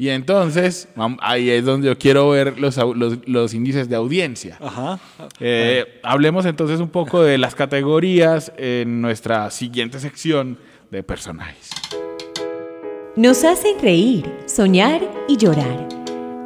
Y 0.00 0.08
entonces, 0.08 0.88
ahí 1.20 1.50
es 1.50 1.66
donde 1.66 1.88
yo 1.88 1.98
quiero 1.98 2.30
ver 2.30 2.58
los, 2.58 2.78
los, 2.78 3.18
los 3.28 3.52
índices 3.52 3.86
de 3.86 3.96
audiencia. 3.96 4.56
Ajá. 4.58 4.98
Eh, 5.40 6.00
hablemos 6.02 6.46
entonces 6.46 6.80
un 6.80 6.88
poco 6.88 7.22
de 7.22 7.36
las 7.36 7.54
categorías 7.54 8.50
en 8.56 9.02
nuestra 9.02 9.50
siguiente 9.50 10.00
sección 10.00 10.56
de 10.90 11.02
personajes. 11.02 11.68
Nos 13.14 13.44
hacen 13.44 13.78
reír, 13.82 14.24
soñar 14.46 15.02
y 15.28 15.36
llorar. 15.36 15.86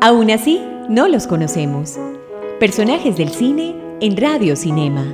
Aún 0.01 0.33
así, 0.33 0.61
no 0.89 1.07
los 1.07 1.29
conocemos. 1.29 1.97
Personajes 2.59 3.17
del 3.17 3.29
cine 3.29 3.77
en 4.01 4.17
Radio 4.17 4.57
Cinema. 4.57 5.07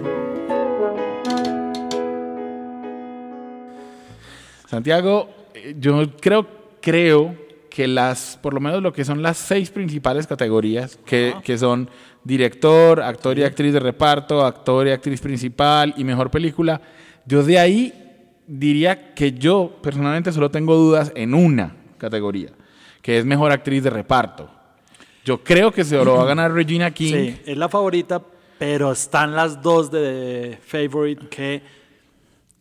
Santiago, 4.66 5.28
eh, 5.52 5.74
yo 5.78 6.10
creo, 6.18 6.46
creo 6.80 7.49
que 7.70 7.86
las, 7.86 8.38
por 8.42 8.52
lo 8.52 8.60
menos 8.60 8.82
lo 8.82 8.92
que 8.92 9.04
son 9.04 9.22
las 9.22 9.38
seis 9.38 9.70
principales 9.70 10.26
categorías, 10.26 10.98
que, 11.06 11.34
que 11.44 11.56
son 11.56 11.88
director, 12.24 13.00
actor 13.00 13.38
y 13.38 13.44
actriz 13.44 13.72
de 13.72 13.80
reparto, 13.80 14.44
actor 14.44 14.86
y 14.86 14.90
actriz 14.90 15.20
principal 15.20 15.94
y 15.96 16.04
mejor 16.04 16.30
película, 16.30 16.80
yo 17.24 17.42
de 17.42 17.58
ahí 17.58 17.94
diría 18.46 19.14
que 19.14 19.32
yo 19.32 19.78
personalmente 19.82 20.32
solo 20.32 20.50
tengo 20.50 20.74
dudas 20.74 21.12
en 21.14 21.34
una 21.34 21.76
categoría, 21.98 22.50
que 23.00 23.18
es 23.18 23.24
mejor 23.24 23.52
actriz 23.52 23.84
de 23.84 23.90
reparto. 23.90 24.50
Yo 25.24 25.42
creo 25.44 25.70
que 25.70 25.84
se 25.84 25.96
lo 25.96 26.16
va 26.16 26.22
a 26.22 26.26
ganar 26.34 26.52
Regina 26.52 26.90
King. 26.90 27.12
Sí, 27.12 27.40
es 27.46 27.56
la 27.56 27.68
favorita, 27.68 28.20
pero 28.58 28.92
están 28.92 29.36
las 29.36 29.62
dos 29.62 29.90
de 29.90 30.58
Favorite 30.66 31.28
que, 31.28 31.62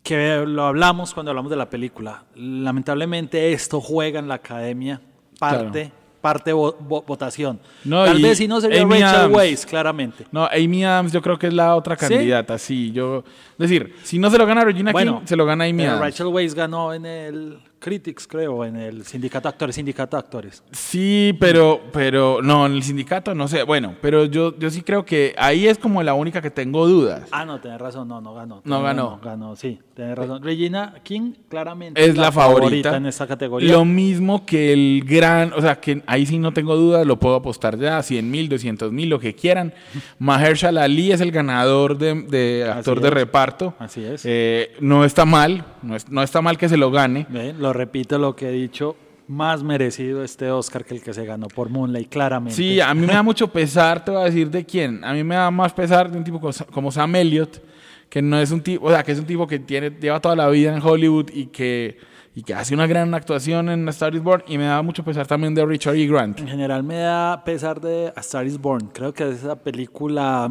que 0.03 0.43
lo 0.47 0.63
hablamos 0.65 1.13
cuando 1.13 1.31
hablamos 1.31 1.49
de 1.51 1.57
la 1.57 1.69
película. 1.69 2.23
Lamentablemente 2.35 3.51
esto 3.53 3.81
juega 3.81 4.19
en 4.19 4.27
la 4.27 4.35
academia, 4.35 5.01
parte, 5.39 5.81
Claro. 5.81 5.95
parte 6.21 6.53
vo- 6.53 6.75
vo- 6.77 7.03
votación. 7.05 7.59
No, 7.83 8.05
Tal 8.05 8.21
vez 8.21 8.37
si 8.37 8.47
no 8.47 8.59
sería 8.61 8.81
Amy 8.81 8.99
Rachel 9.01 9.07
Adams. 9.19 9.35
Weisz, 9.35 9.65
claramente. 9.65 10.25
No, 10.31 10.45
Amy 10.45 10.83
Adams 10.83 11.11
yo 11.11 11.21
creo 11.21 11.37
que 11.39 11.47
es 11.47 11.53
la 11.53 11.75
otra 11.75 11.95
candidata, 11.95 12.57
sí. 12.57 12.91
Yo, 12.91 13.23
es 13.51 13.57
decir, 13.57 13.95
si 14.03 14.19
no 14.19 14.29
se 14.29 14.37
lo 14.37 14.45
gana 14.45 14.63
Regina 14.65 14.91
Bueno, 14.91 15.19
King, 15.19 15.27
se 15.27 15.35
lo 15.35 15.45
gana 15.45 15.65
Amy 15.65 15.85
Adams. 15.85 16.01
Rachel 16.01 16.27
Weisz 16.27 16.53
ganó 16.55 16.93
en 16.93 17.05
el 17.05 17.59
Critics, 17.79 18.27
creo, 18.27 18.65
en 18.65 18.75
el 18.75 19.05
Sindicato 19.05 19.47
de 19.47 19.53
Actores, 19.53 19.75
Sindicato 19.75 20.17
Actores. 20.17 20.63
Sí, 20.71 21.35
pero, 21.39 21.81
pero, 21.93 22.41
no, 22.41 22.65
en 22.65 22.73
el 22.73 22.83
sindicato 22.83 23.33
no 23.33 23.47
sé. 23.47 23.63
Bueno, 23.63 23.95
pero 24.01 24.25
yo, 24.25 24.57
yo 24.59 24.69
sí 24.69 24.81
creo 24.81 25.05
que 25.05 25.33
ahí 25.37 25.67
es 25.67 25.77
como 25.77 26.03
la 26.03 26.13
única 26.13 26.41
que 26.41 26.51
tengo 26.51 26.87
dudas. 26.87 27.27
Ah, 27.31 27.45
no, 27.45 27.59
tenés 27.61 27.79
razón, 27.79 28.07
no, 28.07 28.19
no 28.21 28.33
ganó. 28.33 28.61
No 28.65 28.81
ganó. 28.81 29.19
ganó, 29.23 29.55
sí, 29.55 29.79
tenés 29.93 30.17
razón. 30.17 30.43
Regina 30.43 30.95
King, 31.03 31.33
claramente. 31.47 32.03
Es 32.03 32.17
la 32.17 32.31
favorita. 32.31 32.97
en 32.97 33.05
esta 33.05 33.25
categoría. 33.27 33.71
Lo 33.71 33.85
mismo 33.85 34.45
que 34.45 34.73
el 34.73 35.03
gran, 35.05 35.53
o 35.53 35.61
sea, 35.61 35.79
que 35.79 36.01
ahí 36.05 36.25
sí 36.25 36.37
no 36.37 36.51
tengo 36.53 36.75
dudas, 36.75 37.05
lo 37.07 37.17
puedo 37.17 37.35
apostar 37.35 37.77
ya, 37.79 38.03
100 38.03 38.29
mil, 38.29 38.49
200 38.49 38.91
mil, 38.91 39.09
lo 39.09 39.19
que 39.19 39.33
quieran. 39.35 39.73
Mahershala 40.19 40.83
Ali 40.83 41.11
es 41.11 41.21
el 41.21 41.31
ganador 41.31 41.97
de, 41.97 42.13
de 42.23 42.65
actor 42.69 42.97
Así 42.97 43.01
de 43.03 43.07
es. 43.07 43.13
reparto. 43.13 43.73
Así 43.79 44.03
es. 44.03 44.21
Eh, 44.25 44.71
no 44.81 45.05
está 45.05 45.25
mal, 45.25 45.63
no, 45.81 45.95
es- 45.95 46.09
no 46.09 46.21
está 46.21 46.41
mal 46.41 46.57
que 46.57 46.67
se 46.69 46.77
lo 46.77 46.91
gane. 46.91 47.25
Lo 47.57 47.68
repito 47.73 48.17
lo 48.17 48.35
que 48.35 48.49
he 48.49 48.51
dicho, 48.51 48.95
más 49.27 49.61
merecido 49.63 50.23
este 50.23 50.49
Oscar 50.49 50.83
que 50.85 50.95
el 50.95 51.01
que 51.01 51.13
se 51.13 51.23
ganó 51.25 51.47
por 51.47 51.69
Moonlight, 51.69 52.09
claramente. 52.09 52.55
Sí, 52.55 52.79
a 52.81 52.93
mí 52.93 53.01
me 53.05 53.13
da 53.13 53.21
mucho 53.23 53.47
pesar, 53.47 54.03
te 54.03 54.11
voy 54.11 54.21
a 54.21 54.25
decir 54.25 54.49
de 54.49 54.65
quién. 54.65 55.03
A 55.03 55.13
mí 55.13 55.23
me 55.23 55.35
da 55.35 55.51
más 55.51 55.71
pesar 55.73 56.09
de 56.11 56.17
un 56.17 56.23
tipo 56.23 56.39
co- 56.39 56.49
como 56.71 56.91
Sam 56.91 57.15
Elliott, 57.15 57.61
que 58.09 58.21
no 58.23 58.39
es 58.39 58.49
un 58.51 58.61
tipo, 58.61 58.87
o 58.87 58.89
sea, 58.91 59.03
que 59.03 59.11
es 59.11 59.19
un 59.19 59.25
tipo 59.25 59.45
que 59.45 59.59
tiene, 59.59 59.91
lleva 59.91 60.19
toda 60.19 60.35
la 60.35 60.49
vida 60.49 60.73
en 60.75 60.81
Hollywood 60.81 61.29
y 61.31 61.45
que, 61.47 61.97
y 62.33 62.41
que 62.41 62.55
hace 62.55 62.73
una 62.73 62.87
gran 62.87 63.13
actuación 63.13 63.69
en 63.69 63.87
A 63.87 63.91
Star 63.91 64.15
is 64.15 64.23
Born. 64.23 64.43
Y 64.47 64.57
me 64.57 64.63
da 64.65 64.81
mucho 64.81 65.03
pesar 65.03 65.27
también 65.27 65.53
de 65.53 65.63
Richard 65.63 65.95
E. 65.95 66.07
Grant. 66.07 66.39
En 66.39 66.47
general 66.47 66.81
me 66.81 66.95
da 66.97 67.43
pesar 67.43 67.79
de 67.79 68.11
A 68.15 68.19
Star 68.21 68.47
is 68.47 68.57
Born. 68.57 68.87
Creo 68.93 69.13
que 69.13 69.29
esa 69.29 69.55
película 69.57 70.49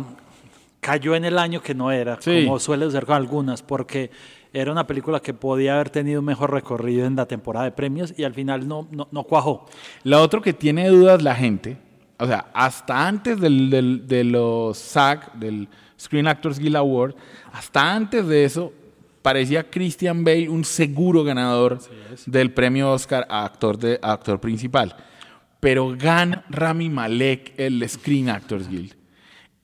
cayó 0.80 1.16
en 1.16 1.24
el 1.24 1.36
año 1.38 1.60
que 1.60 1.74
no 1.74 1.90
era, 1.90 2.18
Sí. 2.20 2.44
como 2.44 2.60
suele 2.60 2.88
ser 2.92 3.04
con 3.06 3.16
algunas, 3.16 3.62
porque 3.62 4.10
era 4.52 4.72
una 4.72 4.86
película 4.86 5.20
que 5.20 5.34
podía 5.34 5.74
haber 5.74 5.90
tenido 5.90 6.20
un 6.20 6.26
mejor 6.26 6.52
recorrido 6.52 7.06
en 7.06 7.16
la 7.16 7.26
temporada 7.26 7.64
de 7.66 7.72
premios 7.72 8.14
y 8.16 8.24
al 8.24 8.34
final 8.34 8.66
no, 8.66 8.88
no, 8.90 9.08
no 9.10 9.24
cuajó. 9.24 9.66
Lo 10.04 10.20
otro 10.22 10.40
que 10.42 10.52
tiene 10.52 10.88
dudas 10.88 11.22
la 11.22 11.34
gente, 11.34 11.76
o 12.18 12.26
sea, 12.26 12.46
hasta 12.54 13.06
antes 13.06 13.40
del, 13.40 13.70
del- 13.70 14.08
de 14.08 14.24
los 14.24 14.78
SAG, 14.78 15.34
del 15.38 15.68
Screen 16.00 16.26
Actors 16.28 16.58
Guild 16.58 16.76
Award, 16.76 17.14
hasta 17.52 17.94
antes 17.94 18.26
de 18.26 18.44
eso, 18.44 18.72
parecía 19.22 19.68
Christian 19.68 20.24
Bale 20.24 20.48
un 20.48 20.64
seguro 20.64 21.24
ganador 21.24 21.78
del 22.26 22.52
premio 22.52 22.90
Oscar 22.92 23.26
a 23.28 23.44
actor, 23.44 23.76
de, 23.78 23.98
a 24.02 24.12
actor 24.12 24.40
principal. 24.40 24.96
Pero 25.60 25.94
gana 25.98 26.44
Rami 26.48 26.88
Malek 26.88 27.52
el 27.58 27.86
Screen 27.88 28.30
Actors 28.30 28.68
Guild. 28.68 28.94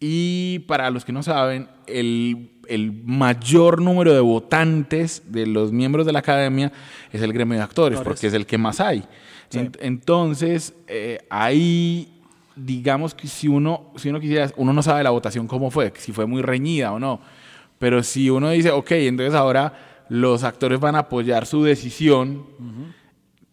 Y 0.00 0.58
para 0.60 0.90
los 0.90 1.04
que 1.04 1.12
no 1.12 1.22
saben, 1.22 1.68
el, 1.86 2.50
el 2.68 2.92
mayor 3.04 3.80
número 3.82 4.12
de 4.14 4.20
votantes 4.20 5.22
de 5.26 5.46
los 5.46 5.72
miembros 5.72 6.06
de 6.06 6.12
la 6.12 6.18
academia 6.20 6.72
es 7.12 7.22
el 7.22 7.32
gremio 7.32 7.56
de 7.58 7.62
actores, 7.64 7.98
Actores. 7.98 8.16
porque 8.20 8.26
es 8.28 8.34
el 8.34 8.46
que 8.46 8.58
más 8.58 8.80
hay. 8.80 9.04
En- 9.52 9.72
entonces, 9.80 10.74
eh, 10.88 11.18
ahí, 11.30 12.22
digamos 12.56 13.14
que 13.14 13.28
si 13.28 13.46
uno, 13.48 13.92
si 13.96 14.08
uno 14.08 14.18
quisiera, 14.20 14.50
uno 14.56 14.72
no 14.72 14.82
sabe 14.82 15.02
la 15.04 15.10
votación 15.10 15.46
cómo 15.46 15.70
fue, 15.70 15.92
si 15.96 16.12
fue 16.12 16.26
muy 16.26 16.42
reñida 16.42 16.92
o 16.92 16.98
no. 16.98 17.20
Pero 17.78 18.02
si 18.02 18.30
uno 18.30 18.50
dice, 18.50 18.70
ok, 18.70 18.90
entonces 18.92 19.34
ahora 19.34 19.72
los 20.08 20.42
actores 20.44 20.80
van 20.80 20.96
a 20.96 21.00
apoyar 21.00 21.46
su 21.46 21.62
decisión, 21.62 22.46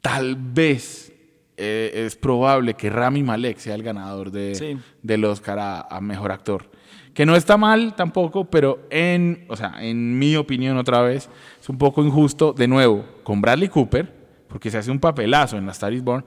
tal 0.01 0.35
vez 0.35 1.11
eh, 1.57 2.05
es 2.05 2.15
probable 2.15 2.73
que 2.73 2.89
Rami 2.89 3.21
Malek 3.21 3.57
sea 3.59 3.75
el 3.75 3.83
ganador 3.83 4.31
de, 4.31 4.55
Sí. 4.55 4.77
del 5.03 5.23
Oscar 5.25 5.59
a, 5.59 5.81
a 5.81 6.01
mejor 6.01 6.31
actor. 6.31 6.70
Que 7.13 7.25
no 7.25 7.35
está 7.35 7.57
mal 7.57 7.95
tampoco, 7.95 8.45
pero 8.45 8.87
en, 8.89 9.45
o 9.49 9.55
sea, 9.55 9.75
en 9.79 10.17
mi 10.17 10.35
opinión 10.35 10.77
otra 10.77 11.01
vez, 11.01 11.29
es 11.59 11.69
un 11.69 11.77
poco 11.77 12.03
injusto, 12.03 12.53
de 12.53 12.67
nuevo, 12.67 13.05
con 13.23 13.41
Bradley 13.41 13.67
Cooper, 13.67 14.13
porque 14.47 14.71
se 14.71 14.77
hace 14.77 14.91
un 14.91 14.99
papelazo 14.99 15.57
en 15.57 15.65
La 15.65 15.73
Star 15.73 15.91
is 15.93 16.03
Born, 16.03 16.23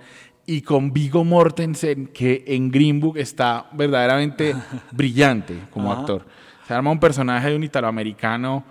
y 0.46 0.60
con 0.60 0.92
Vigo 0.92 1.24
Mortensen, 1.24 2.08
que 2.08 2.44
en 2.46 2.70
Green 2.70 3.00
Book 3.00 3.16
está 3.16 3.66
verdaderamente 3.72 4.54
brillante 4.92 5.58
como 5.70 5.90
Ajá. 5.90 6.00
actor. 6.00 6.26
Se 6.68 6.74
arma 6.74 6.90
un 6.90 7.00
personaje 7.00 7.50
de 7.50 7.56
un 7.56 7.64
italoamericano 7.64 8.64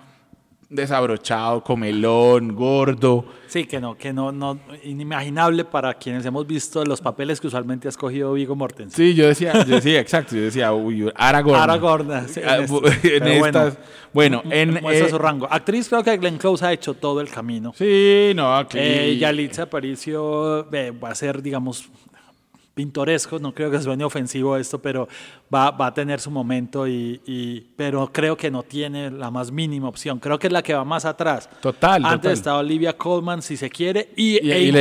desabrochado, 0.70 1.64
comelón, 1.64 2.56
gordo. 2.56 3.26
Sí, 3.48 3.66
que 3.66 3.80
no, 3.80 3.96
que 3.96 4.12
no, 4.14 4.32
no, 4.32 4.60
inimaginable 4.84 5.66
para 5.66 5.94
quienes 5.94 6.26
hemos 6.26 6.48
visto 6.48 6.84
los 6.86 7.02
papeles 7.02 7.40
que 7.40 7.48
usualmente 7.48 7.88
ha 7.88 7.90
escogido 7.90 8.34
Vigo 8.34 8.56
Mortensen. 8.56 8.96
Sí, 8.96 9.14
yo 9.14 9.28
decía, 9.28 9.54
yo 9.66 9.76
decía, 9.76 10.00
exacto, 10.00 10.36
yo 10.36 10.42
decía, 10.42 10.74
uy, 10.74 11.12
Aragorn. 11.16 11.60
Aragorn, 11.60 12.28
sí, 12.28 12.40
en 12.40 12.50
Ah, 12.50 12.58
en 12.58 12.68
bueno, 13.40 13.46
estas. 13.46 13.78
Bueno, 14.14 14.44
en. 14.50 14.72
Muestra 14.82 15.08
eh, 15.08 15.10
su 15.10 15.18
rango. 15.18 15.48
Actriz, 15.50 15.90
creo 15.90 16.04
que 16.04 16.18
Glenn 16.18 16.38
Close 16.38 16.66
ha 16.66 16.74
hecho 16.74 16.94
todo 16.94 17.22
el 17.22 17.30
camino. 17.30 17.74
sí, 17.76 18.32
no, 18.36 18.56
aquí. 18.56 18.78
Eh, 18.80 19.18
Yalitza 19.18 19.64
Aparicio 19.64 20.72
eh, 20.72 20.92
va 20.92 21.10
a 21.10 21.16
ser, 21.16 21.42
digamos, 21.42 21.90
pintoresco, 22.74 23.38
no 23.40 23.54
creo 23.54 23.70
que 23.70 23.80
suene 23.80 24.04
ofensivo 24.04 24.58
esto, 24.58 24.82
pero 24.82 25.08
va, 25.54 25.72
va 25.72 25.88
a 25.88 25.94
tener 25.94 26.20
su 26.20 26.32
momento, 26.32 26.88
y, 26.88 27.22
y- 27.26 27.62
pero 27.76 28.12
creo 28.12 28.36
que 28.36 28.50
no 28.50 28.64
tiene 28.64 29.12
la 29.12 29.30
más 29.30 29.52
mínima 29.52 29.88
opción. 29.88 30.20
Creo 30.20 30.40
que 30.40 30.48
es 30.48 30.54
la 30.54 30.64
que 30.64 30.74
va 30.74 30.84
más 30.84 31.06
atrás. 31.06 31.50
Total, 31.62 32.04
Antes 32.04 32.22
total. 32.22 32.32
estaba 32.34 32.58
Olivia 32.60 32.98
Colman, 32.98 33.42
si 33.42 33.58
se 33.58 33.70
quiere, 33.70 34.10
y, 34.16 34.44
Y- 34.46 34.52
e 34.52 34.60
y 34.62 34.72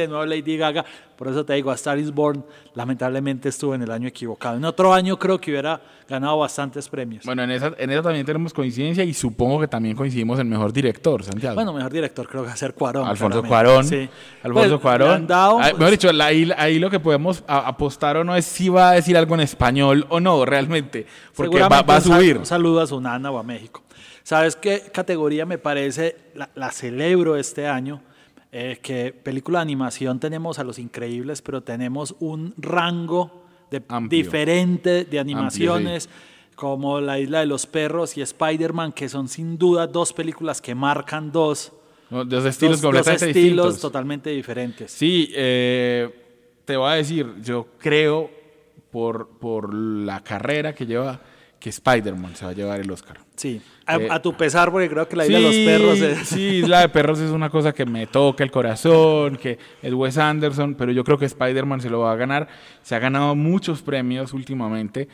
de 0.00 0.08
nuevo 0.08 0.24
Lady 0.24 0.56
Gaga. 0.56 0.84
Por 1.16 1.28
eso 1.28 1.44
te 1.44 1.54
digo, 1.54 1.70
A 1.70 1.74
Star 1.74 1.98
is 1.98 2.12
Born 2.12 2.44
lamentablemente 2.74 3.48
estuvo 3.48 3.74
en 3.74 3.82
el 3.82 3.90
año 3.90 4.08
equivocado. 4.08 4.56
En 4.56 4.64
otro 4.64 4.92
año 4.92 5.18
creo 5.18 5.40
que 5.40 5.50
hubiera 5.50 5.80
ganado 6.08 6.38
bastantes 6.38 6.88
premios. 6.88 7.24
Bueno, 7.24 7.42
en 7.44 7.50
esa, 7.52 7.72
en 7.78 7.90
esa 7.90 8.02
también 8.02 8.26
tenemos 8.26 8.52
coincidencia 8.52 9.04
y 9.04 9.14
supongo 9.14 9.60
que 9.60 9.68
también 9.68 9.96
coincidimos 9.96 10.38
en 10.40 10.48
mejor 10.48 10.72
director, 10.72 11.22
Santiago. 11.22 11.54
Bueno, 11.54 11.72
mejor 11.72 11.92
director 11.92 12.26
creo 12.28 12.42
que 12.42 12.48
va 12.48 12.52
a 12.54 12.56
ser 12.56 12.74
Cuarón. 12.74 13.06
Alfonso 13.06 13.42
claramente. 13.42 13.48
Cuarón. 13.48 13.84
Sí. 13.86 14.08
Alfonso 14.42 14.68
Pues, 14.70 14.80
Cuarón. 14.82 15.26
dado, 15.26 15.58
Ah, 15.60 15.62
pues, 15.70 15.74
mejor 15.78 15.90
dicho, 15.92 16.10
ahí, 16.20 16.50
ahí 16.56 16.78
lo 16.78 16.90
que 16.90 17.00
podemos 17.00 17.44
apostar 17.46 18.16
o 18.16 18.24
no 18.24 18.34
es 18.36 18.44
si 18.44 18.68
va 18.68 18.90
a 18.90 18.92
decir 18.94 19.16
algo 19.16 19.34
en 19.34 19.40
español 19.42 20.06
o 20.08 20.20
no, 20.20 20.44
realmente. 20.44 21.06
Porque 21.34 21.60
va, 21.60 21.82
va 21.82 21.96
a 21.96 22.00
subir. 22.00 22.38
Un 22.38 22.46
saludo 22.46 22.80
a 22.80 22.86
Sunana 22.86 23.30
o 23.30 23.38
a 23.38 23.42
México. 23.42 23.82
¿Sabes 24.22 24.56
qué 24.56 24.82
categoría 24.92 25.44
me 25.46 25.58
parece? 25.58 26.16
La, 26.34 26.48
la 26.54 26.70
celebro 26.70 27.36
este 27.36 27.66
año. 27.68 28.00
Eh, 28.56 28.78
que 28.80 29.12
película 29.12 29.58
de 29.58 29.62
animación 29.62 30.20
tenemos 30.20 30.58
a 30.60 30.64
Los 30.64 30.78
Increíbles, 30.78 31.42
pero 31.42 31.62
tenemos 31.62 32.14
un 32.20 32.54
rango 32.56 33.42
de 33.70 33.82
Amplio. 33.88 34.16
diferente 34.22 35.04
de 35.04 35.18
animaciones. 35.18 36.08
Como 36.54 37.00
La 37.00 37.18
Isla 37.18 37.40
de 37.40 37.46
los 37.46 37.66
Perros 37.66 38.16
y 38.16 38.22
Spider-Man, 38.22 38.92
que 38.92 39.08
son 39.08 39.26
sin 39.26 39.58
duda 39.58 39.88
dos 39.88 40.12
películas 40.12 40.60
que 40.62 40.72
marcan 40.76 41.32
dos, 41.32 41.72
No, 42.10 42.24
Dos 42.24 42.44
estilos 42.44 42.80
dos- 42.80 42.82
dos 42.82 42.92
completamente 42.92 43.26
estilos 43.30 43.66
distintos. 43.66 43.80
totalmente 43.80 44.30
diferentes. 44.30 44.92
Sí, 44.92 45.32
eh, 45.34 46.08
te 46.64 46.76
voy 46.76 46.92
a 46.92 46.94
decir, 46.94 47.26
yo 47.42 47.66
creo 47.78 48.30
por, 48.92 49.30
por 49.40 49.74
la 49.74 50.22
carrera 50.22 50.72
que 50.76 50.86
lleva, 50.86 51.20
que 51.64 51.70
Spider-Man 51.70 52.36
se 52.36 52.44
va 52.44 52.50
a 52.50 52.54
llevar 52.54 52.78
el 52.78 52.90
Oscar. 52.90 53.16
Sí, 53.36 53.58
a, 53.86 53.96
Eh, 53.96 54.08
a 54.10 54.20
tu 54.20 54.34
pesar, 54.34 54.70
porque 54.70 54.86
creo 54.86 55.08
que 55.08 55.16
la 55.16 55.24
isla 55.24 55.38
de 55.38 55.44
los 55.44 55.56
perros 55.56 55.98
es... 55.98 56.28
Sí, 56.28 56.42
Isla 56.56 56.80
de 56.80 56.90
Perros 56.90 57.20
es 57.20 57.30
una 57.30 57.48
cosa 57.48 57.72
que 57.72 57.86
me 57.86 58.06
toca 58.06 58.44
el 58.44 58.50
corazón, 58.50 59.36
que 59.36 59.58
es 59.80 59.94
Wes 59.94 60.18
Anderson, 60.18 60.74
pero 60.74 60.92
yo 60.92 61.04
creo 61.04 61.16
que 61.16 61.24
Spider-Man 61.24 61.80
se 61.80 61.88
lo 61.88 62.00
va 62.00 62.12
a 62.12 62.16
ganar. 62.16 62.48
Se 62.82 62.94
ha 62.94 62.98
ganado 62.98 63.34
muchos 63.34 63.80
premios 63.80 64.34
últimamente 64.34 65.08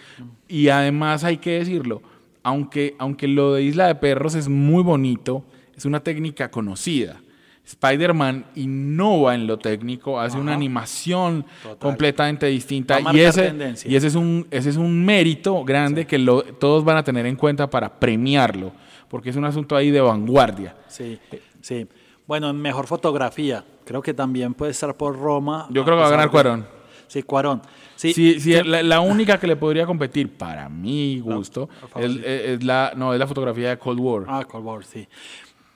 y 0.49 0.71
además 0.71 1.23
hay 1.23 1.37
que 1.37 1.61
decirlo, 1.61 2.03
aunque, 2.43 2.97
aunque 2.99 3.29
lo 3.29 3.55
de 3.55 3.63
Isla 3.63 3.87
de 3.87 3.95
Perros 3.95 4.35
es 4.35 4.49
muy 4.49 4.83
bonito, 4.83 5.45
es 5.77 5.85
una 5.85 6.01
técnica 6.01 6.51
conocida. 6.51 7.21
Spider-Man 7.71 8.47
innova 8.57 9.35
en 9.35 9.47
lo 9.47 9.59
técnico, 9.59 10.19
hace 10.21 10.39
una 10.39 10.53
animación 10.55 11.45
completamente 11.79 12.47
distinta 12.47 12.99
y 13.13 13.21
ese, 13.21 13.43
tendencia. 13.45 13.91
y 13.91 13.95
ese 13.97 14.09
es 14.09 14.15
un, 14.17 14.47
ese 14.51 14.71
es 14.71 14.77
un 14.77 15.05
mérito 15.05 15.65
grande 15.65 16.07
que 16.07 16.19
lo- 16.19 16.43
todos 16.43 16.85
van 16.85 16.97
a 16.97 17.05
tener 17.05 17.27
en 17.27 17.37
cuenta 17.37 17.71
para 17.71 17.89
premiarlo, 18.01 18.73
porque 19.09 19.31
es 19.31 19.37
un 19.37 19.45
asunto 19.45 19.77
ahí 19.77 19.91
de 19.91 20.01
vanguardia. 20.01 20.75
Sí, 20.89 21.19
sí. 21.61 21.87
Bueno, 22.27 22.51
en 22.51 22.57
mejor 22.61 22.87
fotografía, 22.87 23.65
creo 23.85 24.03
que 24.03 24.15
también 24.15 24.55
puede 24.55 24.73
estar 24.73 24.97
por 24.97 25.19
Roma. 25.19 25.67
Yo 25.71 25.85
creo 25.85 25.97
que 25.97 26.01
va 26.03 26.07
a 26.09 26.11
ganar 26.11 26.27
de- 26.27 26.31
Cuarón. 26.31 26.67
Sí, 27.09 27.23
Cuarón. 27.25 27.61
Sí, 27.97 28.13
Sí, 28.15 28.39
sí, 28.41 28.53
la, 28.65 28.83
la 28.83 29.01
única 29.01 29.39
que 29.39 29.47
le 29.47 29.57
podría 29.57 29.85
competir, 29.85 30.33
para 30.39 30.69
mi 30.69 31.19
gusto, 31.21 31.69
es 31.97 32.63
la, 32.65 32.93
no, 32.97 33.13
es 33.13 33.19
la 33.19 33.27
fotografía 33.27 33.71
de 33.71 33.79
Cold 33.79 33.99
War. 34.01 34.25
Ah, 34.29 34.45
Cold 34.45 34.65
War, 34.65 34.85
sí. 34.85 35.07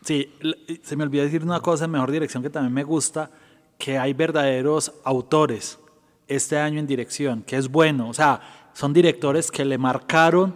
Sí, 0.05 0.31
se 0.83 0.97
me 0.97 1.05
olvidó 1.05 1.25
decir 1.25 1.43
una 1.43 1.61
cosa 1.61 1.87
en 1.87 1.91
mejor 1.91 2.11
dirección 2.11 2.43
que 2.43 2.51
también 2.51 2.75
me 2.75 2.85
gusta, 2.85 3.31
que 3.79 3.99
hay 3.99 4.13
verdaderos 4.13 4.93
autores 5.03 5.79
este 6.29 6.59
año 6.59 6.79
en 6.79 6.87
dirección, 6.87 7.43
que 7.43 7.57
es 7.57 7.69
bueno. 7.69 8.11
O 8.11 8.15
sea, 8.15 8.69
son 8.75 8.93
directores 8.93 9.51
que 9.51 9.65
le 9.65 9.79
marcaron 9.79 10.55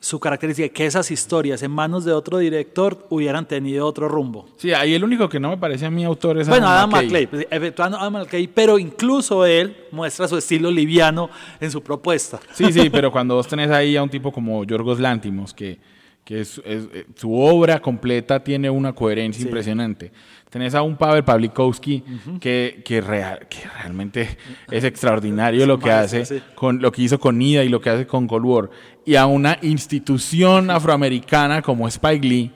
su 0.00 0.20
característica, 0.20 0.68
que 0.68 0.84
esas 0.84 1.10
historias 1.10 1.62
en 1.62 1.70
manos 1.70 2.04
de 2.04 2.12
otro 2.12 2.36
director 2.36 3.06
hubieran 3.08 3.48
tenido 3.48 3.86
otro 3.86 4.06
rumbo. 4.06 4.50
Sí, 4.58 4.74
ahí 4.74 4.92
el 4.92 5.02
único 5.02 5.30
que 5.30 5.40
no 5.40 5.48
me 5.48 5.56
parece 5.56 5.86
a 5.86 5.90
mi 5.90 6.04
autor 6.04 6.38
es 6.38 6.46
Bueno, 6.46 6.68
Adam 6.68 6.90
McKay. 6.90 7.06
McKay, 7.06 7.26
pues, 7.26 7.46
efectuando 7.50 7.96
Adam 7.96 8.12
McKay, 8.12 8.46
pero 8.48 8.78
incluso 8.78 9.46
él 9.46 9.74
muestra 9.92 10.28
su 10.28 10.36
estilo 10.36 10.70
liviano 10.70 11.30
en 11.58 11.70
su 11.70 11.82
propuesta. 11.82 12.38
Sí, 12.52 12.70
sí, 12.70 12.90
pero 12.92 13.10
cuando 13.10 13.36
vos 13.36 13.48
tenés 13.48 13.70
ahí 13.70 13.96
a 13.96 14.02
un 14.02 14.10
tipo 14.10 14.30
como 14.30 14.62
Yorgos 14.64 15.00
Lántimos, 15.00 15.54
que, 15.54 15.78
que 16.24 16.40
es, 16.40 16.60
es- 16.64 16.88
eh, 16.92 17.06
su 17.16 17.34
obra 17.34 17.80
completa 17.80 18.42
tiene 18.42 18.70
una 18.70 18.92
coherencia 18.94 19.42
Sí. 19.42 19.46
impresionante. 19.48 20.10
Tenés 20.50 20.74
a 20.76 20.82
un 20.82 20.96
Pavel 20.96 21.24
Pavlikovsky 21.24 22.04
que, 22.40 22.80
que, 22.84 23.00
real- 23.00 23.46
que 23.50 23.58
realmente 23.80 24.28
es 24.70 24.84
extraordinario 24.84 25.66
lo 25.66 25.78
que 25.78 25.90
maestro, 25.90 26.22
hace, 26.22 26.38
sí. 26.38 26.44
con 26.54 26.80
lo 26.80 26.92
que 26.92 27.02
hizo 27.02 27.18
con 27.18 27.42
Ida 27.42 27.64
y 27.64 27.68
lo 27.68 27.80
que 27.80 27.90
hace 27.90 28.06
con 28.06 28.26
Cold 28.28 28.44
War. 28.46 28.70
Y 29.04 29.16
a 29.16 29.26
una 29.26 29.58
institución 29.62 30.70
afroamericana 30.70 31.60
como 31.60 31.86
Spike 31.88 32.26
Lee. 32.26 32.52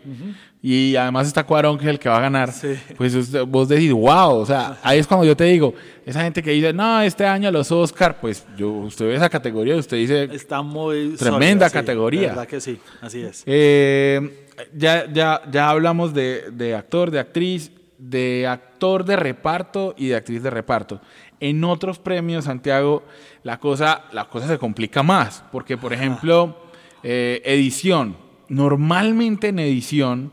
Y 0.61 0.97
además 0.97 1.29
está 1.29 1.45
Cuarón, 1.45 1.79
que 1.79 1.85
es 1.85 1.91
el 1.91 1.99
que 2.01 2.09
va 2.09 2.17
a 2.19 2.21
ganar. 2.21 2.51
Sí. 2.53 2.75
Pues 2.97 3.33
vos 3.47 3.69
decís, 3.69 3.93
wow, 3.93 4.35
o 4.39 4.45
sea, 4.45 4.77
ahí 4.83 4.99
es 4.99 5.07
cuando 5.07 5.25
yo 5.25 5.37
te 5.37 5.45
digo, 5.45 5.73
esa 6.05 6.23
gente 6.23 6.43
que 6.43 6.51
dice, 6.51 6.73
no, 6.73 7.01
este 7.01 7.25
año 7.27 7.51
los 7.53 7.71
Oscar, 7.71 8.19
pues 8.21 8.45
yo, 8.57 8.69
usted 8.71 9.07
ve 9.07 9.15
esa 9.15 9.29
categoría 9.31 9.77
y 9.77 9.79
usted 9.79 9.97
dice, 9.99 10.25
Está 10.25 10.63
muy 10.63 11.15
Tremenda 11.17 11.67
sólida, 11.67 11.69
sí, 11.69 11.73
categoría. 11.75 12.21
de 12.23 12.27
verdad 12.29 12.47
que 12.49 12.61
sí, 12.61 12.81
así 13.01 13.23
es. 13.23 13.45
eh, 13.47 14.47
ya, 14.75 15.11
ya, 15.13 15.43
ya 15.49 15.71
hablamos 15.71 16.13
de, 16.13 16.51
de 16.51 16.75
actor, 16.75 17.13
de 17.13 17.21
actriz, 17.21 17.71
de 17.97 18.47
actor 18.49 19.05
de 19.05 19.15
reparto 19.15 19.95
y 19.97 20.09
de 20.09 20.17
actriz 20.17 20.43
de 20.43 20.51
reparto. 20.51 21.01
En 21.39 21.63
otros 21.63 22.01
premios, 22.01 22.47
Santiago, 22.47 23.05
la 23.45 23.61
cosa, 23.61 24.07
la 24.13 24.25
cosa 24.29 24.49
se 24.49 24.59
complica 24.59 25.05
más, 25.05 25.45
porque, 25.53 25.77
por 25.77 25.93
ejemplo, 25.93 26.57
eh, 27.05 27.41
edición. 27.45 28.17
Normalmente 28.49 29.49
en 29.49 29.61
edición 29.61 30.33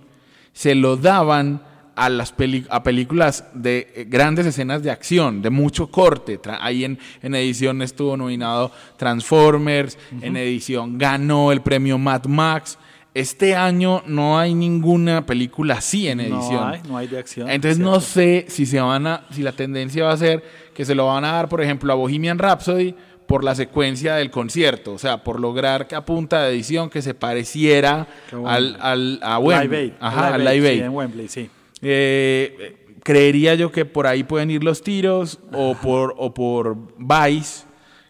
se 0.56 0.74
lo 0.74 0.96
daban 0.98 1.62
a 1.98 2.10
las 2.10 2.32
peli- 2.34 2.66
a 2.70 2.82
películas 2.84 3.46
de 3.54 3.88
eh, 3.96 4.06
grandes 4.10 4.46
escenas 4.46 4.82
de 4.84 4.90
acción, 4.92 5.42
de 5.42 5.50
mucho 5.50 5.88
corte. 5.92 6.42
Tra- 6.42 6.58
Ahí 6.60 6.84
en, 6.84 6.98
en 7.22 7.36
edición 7.36 7.82
estuvo 7.82 8.18
nominado 8.18 8.72
Transformers, 8.98 9.98
en 10.22 10.36
edición 10.36 10.98
ganó 10.98 11.52
el 11.52 11.62
premio 11.62 11.98
Mad 11.98 12.26
Max. 12.26 12.78
Este 13.14 13.56
año 13.56 14.04
no 14.08 14.38
hay 14.38 14.54
ninguna 14.54 15.26
película 15.26 15.76
así 15.76 16.10
en 16.10 16.20
edición. 16.20 16.56
No 16.56 16.68
hay, 16.68 16.82
no 16.90 16.98
hay 16.98 17.08
de 17.08 17.18
acción. 17.20 17.50
Entonces 17.50 17.80
no 17.80 18.02
sé 18.02 18.46
si 18.50 18.66
se 18.66 18.82
van 18.82 19.08
a, 19.08 19.26
si 19.32 19.42
la 19.42 19.54
tendencia 19.54 20.04
va 20.04 20.12
a 20.12 20.18
ser 20.18 20.44
que 20.74 20.84
se 20.84 20.96
lo 20.96 21.06
van 21.08 21.24
a 21.24 21.32
dar, 21.32 21.48
por 21.48 21.62
ejemplo, 21.62 21.94
a 21.94 21.96
Bohemian 21.96 22.38
Rhapsody 22.38 22.94
por 23.28 23.44
la 23.44 23.56
secuencia 23.56 24.16
del 24.16 24.30
concierto, 24.32 24.94
o 24.94 24.98
sea, 24.98 25.24
por 25.24 25.40
lograr 25.40 25.88
que 25.88 25.96
a 25.96 26.06
punta 26.06 26.44
de 26.44 26.52
edición 26.54 26.90
que 26.90 27.02
se 27.02 27.14
pareciera 27.14 28.08
bueno. 28.32 28.50
al, 28.50 28.78
al 28.80 29.20
a 29.24 29.40
Wembley. 29.40 29.86
Live 29.88 29.98
Ajá, 30.00 30.34
al 30.36 30.42
Live 30.42 30.50
Aid, 30.52 30.56
Live 30.62 30.68
sí, 30.70 30.74
Aid. 30.80 30.84
en 30.86 30.92
Wembley, 30.96 31.28
sí. 31.28 31.50
Eh, 31.82 32.78
creería 33.04 33.56
yo 33.56 33.72
que 33.72 33.86
por 33.86 34.08
ahí 34.08 34.24
pueden 34.24 34.50
ir 34.52 34.64
los 34.64 34.82
tiros 34.82 35.40
o 35.54 35.76
por, 35.76 36.14
o 36.18 36.34
por 36.34 36.76
Vice, 36.98 37.66